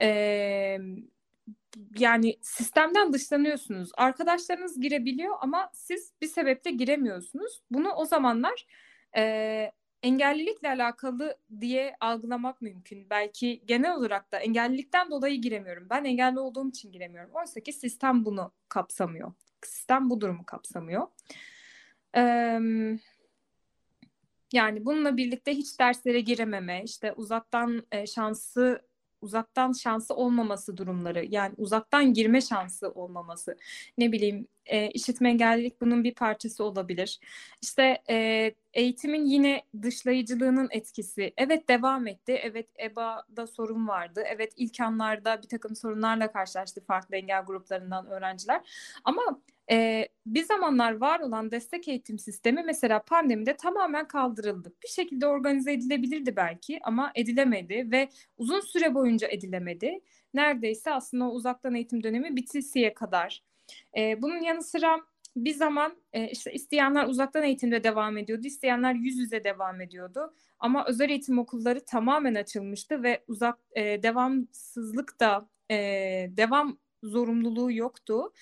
Ee, 0.00 0.78
yani 1.98 2.38
sistemden 2.42 3.12
dışlanıyorsunuz. 3.12 3.90
Arkadaşlarınız 3.96 4.80
girebiliyor 4.80 5.34
ama 5.40 5.70
siz 5.72 6.12
bir 6.20 6.26
sebeple 6.26 6.70
giremiyorsunuz. 6.70 7.62
Bunu 7.70 7.92
o 7.92 8.04
zamanlar 8.04 8.66
e, 9.16 9.72
engellilikle 10.02 10.68
alakalı 10.68 11.38
diye 11.60 11.96
algılamak 12.00 12.62
mümkün. 12.62 13.10
Belki 13.10 13.62
genel 13.66 13.96
olarak 13.96 14.32
da 14.32 14.38
engellilikten 14.38 15.10
dolayı 15.10 15.40
giremiyorum. 15.40 15.86
Ben 15.90 16.04
engelli 16.04 16.38
olduğum 16.38 16.68
için 16.68 16.92
giremiyorum. 16.92 17.30
Oysa 17.34 17.60
ki 17.60 17.72
sistem 17.72 18.24
bunu 18.24 18.52
kapsamıyor. 18.68 19.32
Sistem 19.62 20.10
bu 20.10 20.20
durumu 20.20 20.46
kapsamıyor. 20.46 21.06
Ee, 22.16 22.60
yani 24.52 24.84
bununla 24.84 25.16
birlikte 25.16 25.54
hiç 25.54 25.80
derslere 25.80 26.20
girememe, 26.20 26.82
işte 26.84 27.12
uzaktan 27.12 27.86
e, 27.92 28.06
şansı 28.06 28.85
uzaktan 29.20 29.72
şansı 29.72 30.14
olmaması 30.14 30.76
durumları 30.76 31.24
yani 31.28 31.54
uzaktan 31.56 32.12
girme 32.12 32.40
şansı 32.40 32.90
olmaması 32.90 33.56
ne 33.98 34.12
bileyim 34.12 34.48
e, 34.66 34.90
işitme 34.90 35.30
engellilik 35.30 35.80
bunun 35.80 36.04
bir 36.04 36.14
parçası 36.14 36.64
olabilir. 36.64 37.20
İşte 37.62 38.02
e, 38.10 38.50
eğitimin 38.74 39.24
yine 39.24 39.62
dışlayıcılığının 39.82 40.68
etkisi. 40.70 41.32
Evet 41.36 41.68
devam 41.68 42.06
etti. 42.06 42.32
Evet 42.42 42.68
EBA'da 42.80 43.46
sorun 43.46 43.88
vardı. 43.88 44.22
Evet 44.26 44.52
ilk 44.56 44.80
anlarda 44.80 45.42
bir 45.42 45.48
takım 45.48 45.76
sorunlarla 45.76 46.32
karşılaştı 46.32 46.84
farklı 46.84 47.16
engel 47.16 47.44
gruplarından 47.44 48.06
öğrenciler. 48.06 48.60
Ama 49.04 49.22
e, 49.70 50.08
bir 50.26 50.44
zamanlar 50.44 50.96
var 50.96 51.20
olan 51.20 51.50
destek 51.50 51.88
eğitim 51.88 52.18
sistemi 52.18 52.62
mesela 52.62 53.02
pandemide 53.02 53.56
tamamen 53.56 54.08
kaldırıldı. 54.08 54.72
Bir 54.82 54.88
şekilde 54.88 55.26
organize 55.26 55.72
edilebilirdi 55.72 56.36
belki 56.36 56.80
ama 56.82 57.12
edilemedi 57.14 57.88
ve 57.90 58.08
uzun 58.36 58.60
süre 58.60 58.94
boyunca 58.94 59.28
edilemedi. 59.28 60.00
Neredeyse 60.34 60.92
aslında 60.92 61.24
o 61.24 61.28
uzaktan 61.28 61.74
eğitim 61.74 62.02
dönemi 62.02 62.36
bitisiye 62.36 62.94
kadar. 62.94 63.42
E, 63.96 64.22
bunun 64.22 64.40
yanı 64.40 64.62
sıra 64.62 65.00
bir 65.36 65.54
zaman 65.54 65.96
e, 66.12 66.28
işte 66.28 66.52
isteyenler 66.52 67.06
uzaktan 67.06 67.42
eğitimde 67.42 67.84
devam 67.84 68.18
ediyordu, 68.18 68.46
isteyenler 68.46 68.94
yüz 68.94 69.18
yüze 69.18 69.44
devam 69.44 69.80
ediyordu. 69.80 70.34
Ama 70.58 70.86
özel 70.86 71.10
eğitim 71.10 71.38
okulları 71.38 71.84
tamamen 71.84 72.34
açılmıştı 72.34 73.02
ve 73.02 73.24
uzak 73.28 73.58
e, 73.74 74.02
devamsızlık 74.02 75.20
da 75.20 75.48
e, 75.70 75.76
devam 76.36 76.78
zorunluluğu 77.02 77.72
yoktu 77.72 78.32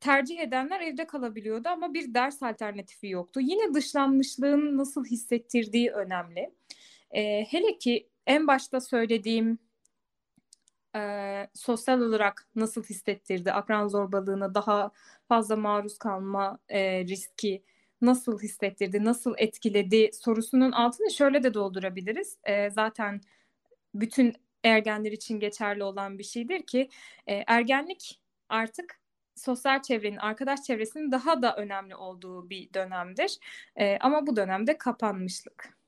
tercih 0.00 0.40
edenler 0.40 0.80
evde 0.80 1.06
kalabiliyordu 1.06 1.68
ama 1.68 1.94
bir 1.94 2.14
ders 2.14 2.42
alternatifi 2.42 3.08
yoktu. 3.08 3.40
Yine 3.40 3.74
dışlanmışlığın 3.74 4.78
nasıl 4.78 5.04
hissettirdiği 5.04 5.90
önemli. 5.90 6.54
E, 7.10 7.44
hele 7.44 7.78
ki 7.78 8.08
en 8.26 8.46
başta 8.46 8.80
söylediğim 8.80 9.58
e, 10.96 11.48
sosyal 11.54 12.00
olarak 12.00 12.48
nasıl 12.54 12.82
hissettirdi, 12.82 13.52
akran 13.52 13.88
zorbalığına 13.88 14.54
daha 14.54 14.90
fazla 15.28 15.56
maruz 15.56 15.98
kalma 15.98 16.58
e, 16.68 17.04
riski 17.04 17.62
nasıl 18.00 18.38
hissettirdi, 18.38 19.04
nasıl 19.04 19.34
etkiledi 19.38 20.10
sorusunun 20.12 20.72
altını 20.72 21.10
şöyle 21.10 21.42
de 21.42 21.54
doldurabiliriz. 21.54 22.38
E, 22.44 22.70
zaten 22.70 23.20
bütün 23.94 24.34
ergenler 24.64 25.12
için 25.12 25.40
geçerli 25.40 25.84
olan 25.84 26.18
bir 26.18 26.24
şeydir 26.24 26.62
ki 26.62 26.88
e, 27.26 27.44
ergenlik 27.46 28.20
artık 28.48 28.99
sosyal 29.40 29.82
çevrenin, 29.82 30.16
arkadaş 30.16 30.62
çevresinin 30.62 31.12
daha 31.12 31.42
da 31.42 31.56
önemli 31.56 31.96
olduğu 31.96 32.50
bir 32.50 32.74
dönemdir. 32.74 33.38
E, 33.76 33.98
ama 34.00 34.26
bu 34.26 34.36
dönemde 34.36 34.78
kapanmışlık. 34.78 35.78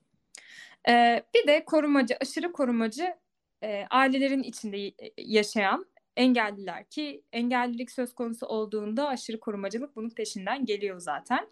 E, 0.88 1.23
bir 1.35 1.47
de 1.47 1.65
korumacı, 1.65 2.17
aşırı 2.21 2.53
korumacı 2.53 3.15
e, 3.62 3.87
ailelerin 3.91 4.43
içinde 4.43 4.93
yaşayan 5.19 5.87
engelliler 6.17 6.85
ki 6.85 7.23
engellilik 7.33 7.91
söz 7.91 8.15
konusu 8.15 8.47
olduğunda 8.47 9.09
aşırı 9.09 9.41
korumacılık 9.41 9.97
bunun 9.97 10.11
peşinden 10.11 10.65
geliyor 10.65 10.99
zaten. 10.99 11.49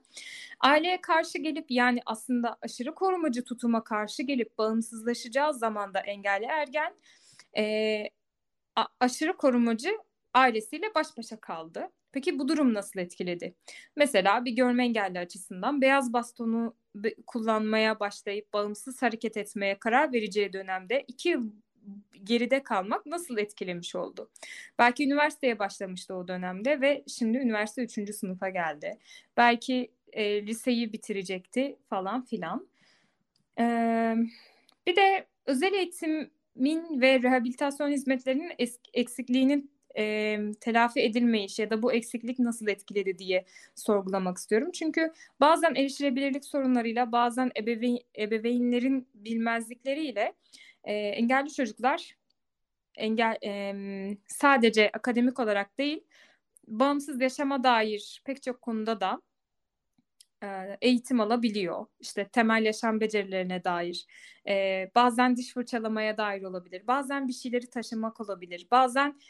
Aileye 0.60 1.00
karşı 1.00 1.38
gelip 1.38 1.70
yani 1.70 2.00
aslında 2.06 2.58
aşırı 2.62 2.94
korumacı 2.94 3.44
tutuma 3.44 3.84
karşı 3.84 4.22
gelip 4.22 4.58
bağımsızlaşacağı 4.58 5.54
zaman 5.54 5.94
da 5.94 6.00
engelli 6.00 6.44
ergen 6.44 6.94
e, 7.58 8.04
aşırı 9.00 9.36
korumacı 9.36 9.90
ailesiyle 10.34 10.86
baş 10.94 11.06
başa 11.18 11.40
kaldı. 11.40 11.90
Peki 12.12 12.38
bu 12.38 12.48
durum 12.48 12.74
nasıl 12.74 13.00
etkiledi? 13.00 13.54
Mesela 13.96 14.44
bir 14.44 14.52
görme 14.52 14.84
engelli 14.84 15.18
açısından 15.18 15.80
beyaz 15.80 16.12
bastonu 16.12 16.74
kullanmaya 17.26 18.00
başlayıp 18.00 18.52
bağımsız 18.52 19.02
hareket 19.02 19.36
etmeye 19.36 19.78
karar 19.78 20.12
vereceği 20.12 20.52
dönemde 20.52 21.04
iki 21.08 21.28
yıl 21.28 21.52
geride 22.24 22.62
kalmak 22.62 23.06
nasıl 23.06 23.38
etkilemiş 23.38 23.94
oldu? 23.94 24.30
Belki 24.78 25.04
üniversiteye 25.04 25.58
başlamıştı 25.58 26.14
o 26.14 26.28
dönemde 26.28 26.80
ve 26.80 27.04
şimdi 27.06 27.38
üniversite 27.38 27.82
üçüncü 27.82 28.12
sınıfa 28.12 28.48
geldi. 28.48 28.98
Belki 29.36 29.90
e, 30.12 30.46
liseyi 30.46 30.92
bitirecekti 30.92 31.76
falan 31.88 32.24
filan. 32.24 32.68
Ee, 33.58 34.14
bir 34.86 34.96
de 34.96 35.26
özel 35.46 35.72
eğitimin 35.72 37.00
ve 37.00 37.22
rehabilitasyon 37.22 37.90
hizmetlerinin 37.90 38.52
eksikliğinin 38.94 39.70
e, 39.98 40.38
telafi 40.60 41.00
edilmeyiş 41.00 41.58
ya 41.58 41.70
da 41.70 41.82
bu 41.82 41.92
eksiklik 41.92 42.38
nasıl 42.38 42.68
etkiledi 42.68 43.18
diye 43.18 43.44
sorgulamak 43.74 44.38
istiyorum. 44.38 44.70
Çünkü 44.72 45.12
bazen 45.40 45.74
erişilebilirlik 45.74 46.44
sorunlarıyla 46.44 47.12
bazen 47.12 47.50
ebeveyn, 47.56 47.98
ebeveynlerin 48.18 49.08
bilmezlikleriyle 49.14 50.32
e, 50.84 50.92
engelli 50.94 51.52
çocuklar 51.52 52.16
engel 52.96 53.38
e, 53.44 54.16
sadece 54.26 54.90
akademik 54.92 55.40
olarak 55.40 55.78
değil 55.78 56.04
bağımsız 56.66 57.20
yaşama 57.20 57.64
dair 57.64 58.22
pek 58.24 58.42
çok 58.42 58.62
konuda 58.62 59.00
da 59.00 59.22
eğitim 60.80 61.20
alabiliyor. 61.20 61.86
İşte 62.00 62.28
temel 62.28 62.64
yaşam 62.64 63.00
becerilerine 63.00 63.64
dair, 63.64 64.06
e, 64.48 64.90
bazen 64.94 65.36
diş 65.36 65.54
fırçalamaya 65.54 66.16
dair 66.16 66.42
olabilir, 66.42 66.86
bazen 66.86 67.28
bir 67.28 67.32
şeyleri 67.32 67.66
taşımak 67.70 68.20
olabilir, 68.20 68.66
bazen 68.70 69.20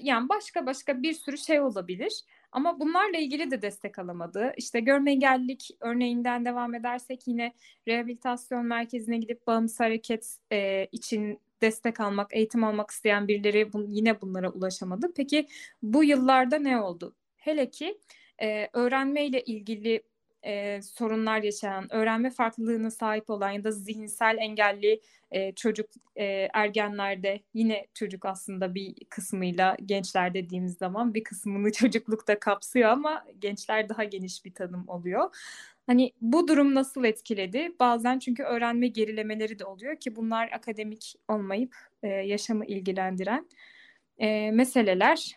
yani 0.00 0.28
başka 0.28 0.66
başka 0.66 1.02
bir 1.02 1.12
sürü 1.12 1.38
şey 1.38 1.60
olabilir. 1.60 2.24
Ama 2.52 2.80
bunlarla 2.80 3.18
ilgili 3.18 3.50
de 3.50 3.62
destek 3.62 3.98
alamadı. 3.98 4.52
İşte 4.56 4.80
görme 4.80 5.10
engellilik 5.12 5.70
örneğinden 5.80 6.44
devam 6.44 6.74
edersek 6.74 7.26
yine 7.26 7.52
rehabilitasyon 7.88 8.66
merkezine 8.66 9.18
gidip 9.18 9.46
bağımsız 9.46 9.80
hareket 9.80 10.36
e, 10.52 10.86
için 10.92 11.40
destek 11.62 12.00
almak, 12.00 12.36
eğitim 12.36 12.64
almak 12.64 12.90
isteyen 12.90 13.28
birileri 13.28 13.72
bu, 13.72 13.86
yine 13.88 14.20
bunlara 14.20 14.50
ulaşamadı. 14.50 15.12
Peki 15.16 15.46
bu 15.82 16.04
yıllarda 16.04 16.58
ne 16.58 16.80
oldu? 16.80 17.14
Hele 17.36 17.70
ki 17.70 17.98
e, 18.42 18.68
öğrenmeyle 18.72 19.42
ilgili 19.42 20.02
e, 20.44 20.82
sorunlar 20.82 21.42
yaşayan, 21.42 21.94
öğrenme 21.94 22.30
farklılığına 22.30 22.90
sahip 22.90 23.30
olan 23.30 23.50
ya 23.50 23.64
da 23.64 23.70
zihinsel 23.70 24.36
engelli 24.40 25.00
e, 25.30 25.52
çocuk 25.52 25.86
e, 26.16 26.48
ergenlerde 26.54 27.40
yine 27.54 27.86
çocuk 27.94 28.24
aslında 28.24 28.74
bir 28.74 28.94
kısmıyla 29.08 29.76
gençler 29.86 30.34
dediğimiz 30.34 30.76
zaman 30.76 31.14
bir 31.14 31.24
kısmını 31.24 31.72
çocuklukta 31.72 32.38
kapsıyor 32.38 32.88
ama 32.88 33.24
gençler 33.38 33.88
daha 33.88 34.04
geniş 34.04 34.44
bir 34.44 34.54
tanım 34.54 34.88
oluyor. 34.88 35.30
Hani 35.86 36.12
bu 36.20 36.48
durum 36.48 36.74
nasıl 36.74 37.04
etkiledi? 37.04 37.72
Bazen 37.80 38.18
çünkü 38.18 38.42
öğrenme 38.42 38.88
gerilemeleri 38.88 39.58
de 39.58 39.64
oluyor 39.64 39.96
ki 39.96 40.16
bunlar 40.16 40.50
akademik 40.52 41.14
olmayıp 41.28 41.76
e, 42.02 42.08
yaşamı 42.08 42.66
ilgilendiren 42.66 43.48
e, 44.18 44.50
meseleler 44.50 45.36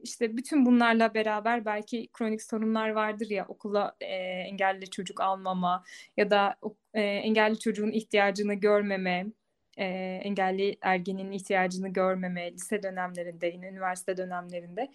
işte 0.00 0.36
bütün 0.36 0.66
bunlarla 0.66 1.14
beraber 1.14 1.64
belki 1.64 2.08
kronik 2.12 2.42
sorunlar 2.42 2.88
vardır 2.90 3.30
ya 3.30 3.46
okula 3.48 3.96
e, 4.00 4.14
engelli 4.16 4.90
çocuk 4.90 5.20
almama 5.20 5.84
ya 6.16 6.30
da 6.30 6.56
e, 6.94 7.02
engelli 7.02 7.58
çocuğun 7.58 7.90
ihtiyacını 7.90 8.54
görmeme, 8.54 9.26
e, 9.76 9.84
engelli 10.24 10.76
ergenin 10.80 11.32
ihtiyacını 11.32 11.88
görmeme 11.88 12.52
lise 12.52 12.82
dönemlerinde 12.82 13.46
yine 13.46 13.68
üniversite 13.68 14.16
dönemlerinde 14.16 14.88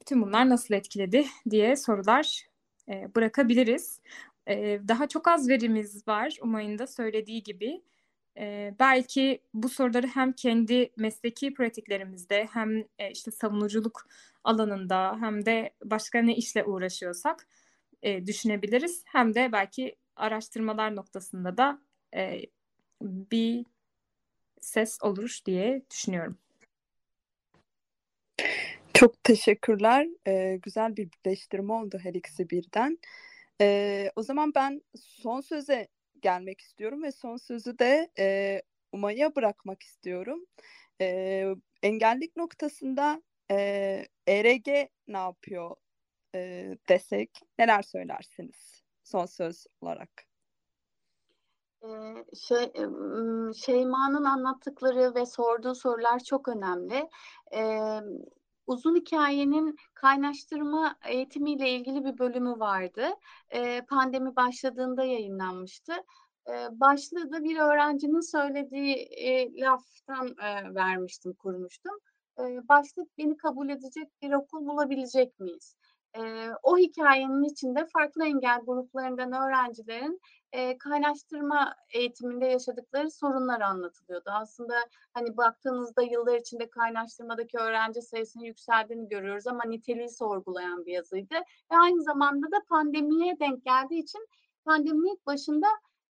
bütün 0.00 0.22
bunlar 0.22 0.48
nasıl 0.48 0.74
etkiledi 0.74 1.24
diye 1.50 1.76
sorular 1.76 2.46
e, 2.88 3.14
bırakabiliriz. 3.14 4.00
E, 4.48 4.80
daha 4.88 5.08
çok 5.08 5.28
az 5.28 5.48
verimiz 5.48 6.08
var 6.08 6.36
Umay'ın 6.42 6.78
da 6.78 6.86
söylediği 6.86 7.42
gibi. 7.42 7.82
E, 8.38 8.74
belki 8.80 9.42
bu 9.54 9.68
soruları 9.68 10.06
hem 10.06 10.32
kendi 10.32 10.92
mesleki 10.96 11.54
pratiklerimizde 11.54 12.48
hem 12.52 12.78
e, 12.98 13.10
işte 13.10 13.30
savunuculuk 13.30 14.08
alanında 14.44 15.16
hem 15.20 15.46
de 15.46 15.70
başka 15.84 16.18
ne 16.18 16.36
işle 16.36 16.64
uğraşıyorsak 16.64 17.46
e, 18.02 18.26
düşünebiliriz. 18.26 19.02
Hem 19.06 19.34
de 19.34 19.52
belki 19.52 19.96
araştırmalar 20.16 20.96
noktasında 20.96 21.56
da 21.56 21.80
e, 22.14 22.40
bir 23.02 23.64
ses 24.60 24.98
olur 25.02 25.38
diye 25.46 25.82
düşünüyorum. 25.90 26.38
Çok 28.94 29.24
teşekkürler. 29.24 30.06
Ee, 30.26 30.58
güzel 30.62 30.96
bir 30.96 31.08
birleştirme 31.12 31.72
oldu 31.72 31.98
her 32.02 32.14
ikisi 32.14 32.50
birden. 32.50 32.98
Ee, 33.60 34.10
o 34.16 34.22
zaman 34.22 34.52
ben 34.54 34.82
son 34.96 35.40
söze 35.40 35.88
gelmek 36.24 36.60
istiyorum 36.60 37.02
ve 37.02 37.12
son 37.12 37.36
sözü 37.36 37.78
de 37.78 38.10
e, 38.18 38.62
Umay'a 38.92 39.36
bırakmak 39.36 39.82
istiyorum. 39.82 40.46
E, 41.00 41.46
engellik 41.82 42.36
noktasında 42.36 43.22
e, 43.50 43.56
ERG 44.26 44.68
ne 45.08 45.18
yapıyor 45.18 45.76
e, 46.34 46.70
desek 46.88 47.40
neler 47.58 47.82
söylersiniz 47.82 48.82
son 49.04 49.26
söz 49.26 49.66
olarak? 49.80 50.10
Şey, 52.34 52.72
Şeyma'nın 53.54 54.24
anlattıkları 54.24 55.14
ve 55.14 55.26
sorduğu 55.26 55.74
sorular 55.74 56.18
çok 56.18 56.48
önemli. 56.48 57.08
Uzun 58.66 58.96
hikayenin 58.96 59.76
kaynaştırma 59.94 60.96
eğitimiyle 61.08 61.70
ilgili 61.70 62.04
bir 62.04 62.18
bölümü 62.18 62.60
vardı. 62.60 63.06
E, 63.50 63.82
pandemi 63.82 64.36
başladığında 64.36 65.04
yayınlanmıştı. 65.04 65.92
E, 66.48 66.52
başlığı 66.80 67.32
da 67.32 67.44
bir 67.44 67.58
öğrencinin 67.58 68.30
söylediği 68.30 68.94
e, 68.96 69.60
laftan 69.60 70.28
e, 70.28 70.74
vermiştim, 70.74 71.32
kurmuştum. 71.34 71.98
E, 72.38 72.42
başlık 72.68 73.18
beni 73.18 73.36
kabul 73.36 73.68
edecek 73.68 74.08
bir 74.22 74.32
okul 74.32 74.66
bulabilecek 74.66 75.40
miyiz? 75.40 75.76
E, 76.18 76.50
o 76.62 76.78
hikayenin 76.78 77.42
içinde 77.42 77.86
farklı 77.86 78.24
engel 78.24 78.60
gruplarından 78.66 79.32
öğrencilerin 79.32 80.20
e, 80.52 80.78
kaynaştırma 80.78 81.74
eğitiminde 81.94 82.46
yaşadıkları 82.46 83.10
sorunlar 83.10 83.60
anlatılıyordu. 83.60 84.30
Aslında 84.30 84.74
hani 85.12 85.36
baktığınızda 85.36 86.02
yıllar 86.02 86.36
içinde 86.36 86.70
kaynaştırmadaki 86.70 87.58
öğrenci 87.58 88.02
sayısının 88.02 88.44
yükseldiğini 88.44 89.08
görüyoruz 89.08 89.46
ama 89.46 89.64
niteliği 89.64 90.08
sorgulayan 90.08 90.86
bir 90.86 90.92
yazıydı. 90.92 91.34
Ve 91.72 91.76
aynı 91.76 92.02
zamanda 92.02 92.46
da 92.46 92.56
pandemiye 92.68 93.38
denk 93.40 93.64
geldiği 93.64 94.02
için 94.02 94.28
pandeminin 94.64 95.14
ilk 95.14 95.26
başında 95.26 95.66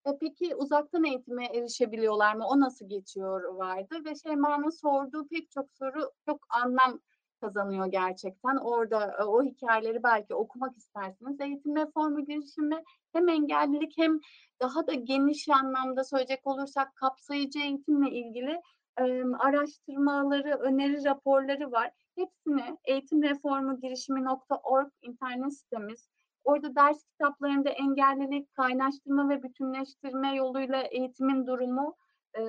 e, 0.06 0.10
peki 0.20 0.54
uzaktan 0.56 1.04
eğitime 1.04 1.46
erişebiliyorlar 1.46 2.34
mı? 2.34 2.44
O 2.46 2.60
nasıl 2.60 2.88
geçiyor 2.88 3.44
vardı 3.44 3.94
ve 4.04 4.14
Şeyma'nın 4.14 4.70
sorduğu 4.70 5.28
pek 5.28 5.50
çok 5.50 5.72
soru 5.72 6.10
çok 6.26 6.46
anlam 6.62 7.00
kazanıyor 7.42 7.86
gerçekten. 7.86 8.56
Orada 8.56 9.16
e, 9.20 9.24
o 9.24 9.42
hikayeleri 9.42 10.02
belki 10.02 10.34
okumak 10.34 10.76
istersiniz. 10.76 11.40
Eğitim 11.40 11.76
reformu 11.76 12.24
girişimi 12.24 12.82
hem 13.12 13.28
engellilik 13.28 13.98
hem 13.98 14.20
daha 14.60 14.86
da 14.86 14.94
geniş 14.94 15.48
anlamda 15.48 16.04
söyleyecek 16.04 16.46
olursak 16.46 16.96
kapsayıcı 16.96 17.58
eğitimle 17.58 18.10
ilgili 18.10 18.60
e, 18.98 19.24
araştırmaları, 19.38 20.54
öneri 20.54 21.04
raporları 21.04 21.72
var. 21.72 21.90
Hepsini 22.16 22.78
eğitimreformugirişimi.org 22.84 24.90
internet 25.02 25.58
sitemiz. 25.58 26.08
Orada 26.44 26.74
ders 26.74 27.04
kitaplarında 27.04 27.70
engellilik, 27.70 28.54
kaynaştırma 28.54 29.28
ve 29.28 29.42
bütünleştirme 29.42 30.34
yoluyla 30.34 30.82
eğitimin 30.82 31.46
durumu, 31.46 31.96
e, 32.38 32.42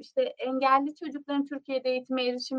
işte 0.00 0.22
engelli 0.22 0.94
çocukların 0.94 1.46
Türkiye'de 1.46 1.90
eğitime 1.90 2.26
erişim 2.26 2.58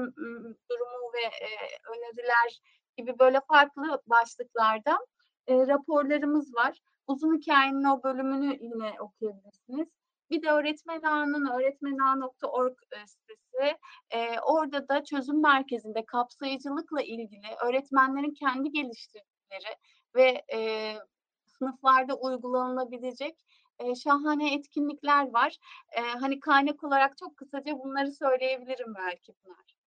durumu 0.70 1.14
ve 1.14 1.26
e, 1.26 1.50
öneriler 1.90 2.62
gibi 2.98 3.20
böyle 3.20 3.42
farklı 3.48 4.02
başlıklarda 4.06 4.98
e, 5.48 5.68
raporlarımız 5.68 6.56
var. 6.56 6.80
Uzun 7.08 7.38
hikayenin 7.38 7.84
o 7.84 8.04
bölümünü 8.04 8.58
yine 8.62 9.02
okuyabilirsiniz. 9.02 9.88
Bir 10.30 10.42
de 10.42 10.52
öğretmen 10.52 11.02
ağının 11.02 11.46
öğretmenağı.org 11.52 12.78
sitesi. 13.06 13.78
E, 14.12 14.40
orada 14.40 14.88
da 14.88 15.04
çözüm 15.04 15.42
merkezinde 15.42 16.06
kapsayıcılıkla 16.06 17.02
ilgili 17.02 17.48
öğretmenlerin 17.66 18.34
kendi 18.34 18.72
geliştirdikleri 18.72 19.76
ve 20.16 20.44
e, 20.54 20.94
sınıflarda 21.48 22.16
uygulanılabilecek 22.16 23.36
şahane 24.04 24.56
etkinlikler 24.56 25.34
var. 25.34 25.58
Hani 25.96 26.40
kaynak 26.40 26.84
olarak 26.84 27.18
çok 27.18 27.38
kısaca 27.38 27.80
bunları 27.80 28.12
söyleyebilirim 28.12 28.96
belki 28.96 29.34
Pınar. 29.34 29.78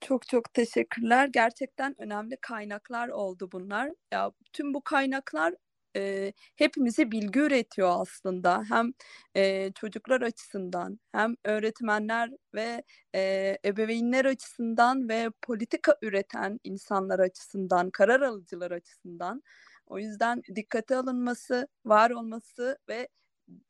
Çok 0.00 0.28
çok 0.28 0.54
teşekkürler. 0.54 1.28
Gerçekten 1.32 2.00
önemli 2.00 2.36
kaynaklar 2.40 3.08
oldu 3.08 3.48
bunlar. 3.52 3.90
Ya 4.12 4.32
tüm 4.52 4.74
bu 4.74 4.80
kaynaklar 4.84 5.54
e, 5.96 6.32
hepimize 6.56 7.10
bilgi 7.10 7.40
üretiyor 7.40 7.90
aslında. 8.00 8.62
Hem 8.68 8.92
e, 9.36 9.72
çocuklar 9.72 10.20
açısından 10.20 11.00
hem 11.12 11.34
öğretmenler 11.44 12.30
ve 12.54 12.82
e, 13.14 13.56
ebeveynler 13.64 14.24
açısından 14.24 15.08
ve 15.08 15.30
politika 15.42 15.96
üreten 16.02 16.60
insanlar 16.64 17.18
açısından, 17.18 17.90
karar 17.90 18.20
alıcılar 18.20 18.70
açısından. 18.70 19.42
O 19.86 19.98
yüzden 19.98 20.42
dikkate 20.56 20.96
alınması, 20.96 21.68
var 21.84 22.10
olması 22.10 22.78
ve 22.88 23.08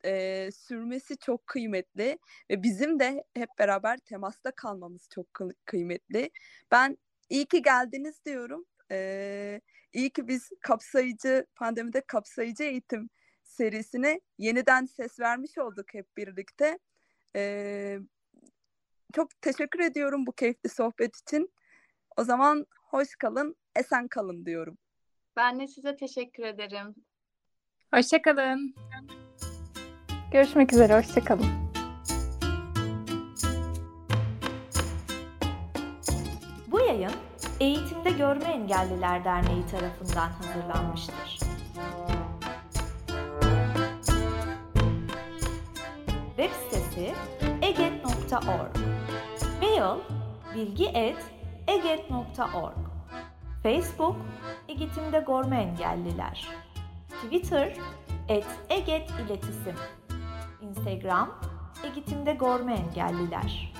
e, 0.05 0.49
sürmesi 0.51 1.17
çok 1.17 1.47
kıymetli 1.47 2.19
ve 2.49 2.63
bizim 2.63 2.99
de 2.99 3.23
hep 3.33 3.49
beraber 3.59 3.97
temasta 3.97 4.51
kalmamız 4.51 5.09
çok 5.13 5.27
kıymetli. 5.65 6.29
Ben 6.71 6.97
iyi 7.29 7.45
ki 7.45 7.61
geldiniz 7.61 8.25
diyorum. 8.25 8.65
E, 8.91 9.61
iyi 9.93 10.09
ki 10.09 10.27
biz 10.27 10.49
kapsayıcı, 10.61 11.45
pandemide 11.55 12.01
kapsayıcı 12.01 12.63
eğitim 12.63 13.09
serisine 13.43 14.21
yeniden 14.37 14.85
ses 14.85 15.19
vermiş 15.19 15.57
olduk 15.57 15.93
hep 15.93 16.17
birlikte. 16.17 16.79
E, 17.35 17.99
çok 19.13 19.41
teşekkür 19.41 19.79
ediyorum 19.79 20.25
bu 20.25 20.31
keyifli 20.31 20.69
sohbet 20.69 21.17
için. 21.17 21.53
O 22.17 22.23
zaman 22.23 22.65
hoş 22.81 23.15
kalın, 23.15 23.55
esen 23.75 24.07
kalın 24.07 24.45
diyorum. 24.45 24.77
Ben 25.37 25.59
de 25.59 25.67
size 25.67 25.95
teşekkür 25.95 26.43
ederim. 26.43 26.95
Hoşçakalın. 27.93 28.75
Görüşmek 30.31 30.73
üzere, 30.73 30.97
hoşçakalın. 30.97 31.45
Bu 36.67 36.79
yayın 36.79 37.11
Eğitimde 37.59 38.11
Görme 38.11 38.45
Engelliler 38.45 39.25
Derneği 39.25 39.67
tarafından 39.67 40.29
hazırlanmıştır. 40.29 41.39
Web 46.37 46.51
sitesi 46.51 47.13
eget.org 47.61 48.77
Mail 49.61 49.99
bilgi.eget.org 50.55 52.84
Facebook 53.65 54.15
Eğitimde 54.67 55.23
Görme 55.27 55.61
Engelliler. 55.61 56.47
Twitter 57.09 57.73
et 58.29 58.45
Eget 58.69 59.11
İletisim. 59.25 59.75
Instagram 60.61 61.39
Eğitimde 61.83 62.33
Görme 62.33 62.73
Engelliler 62.73 63.73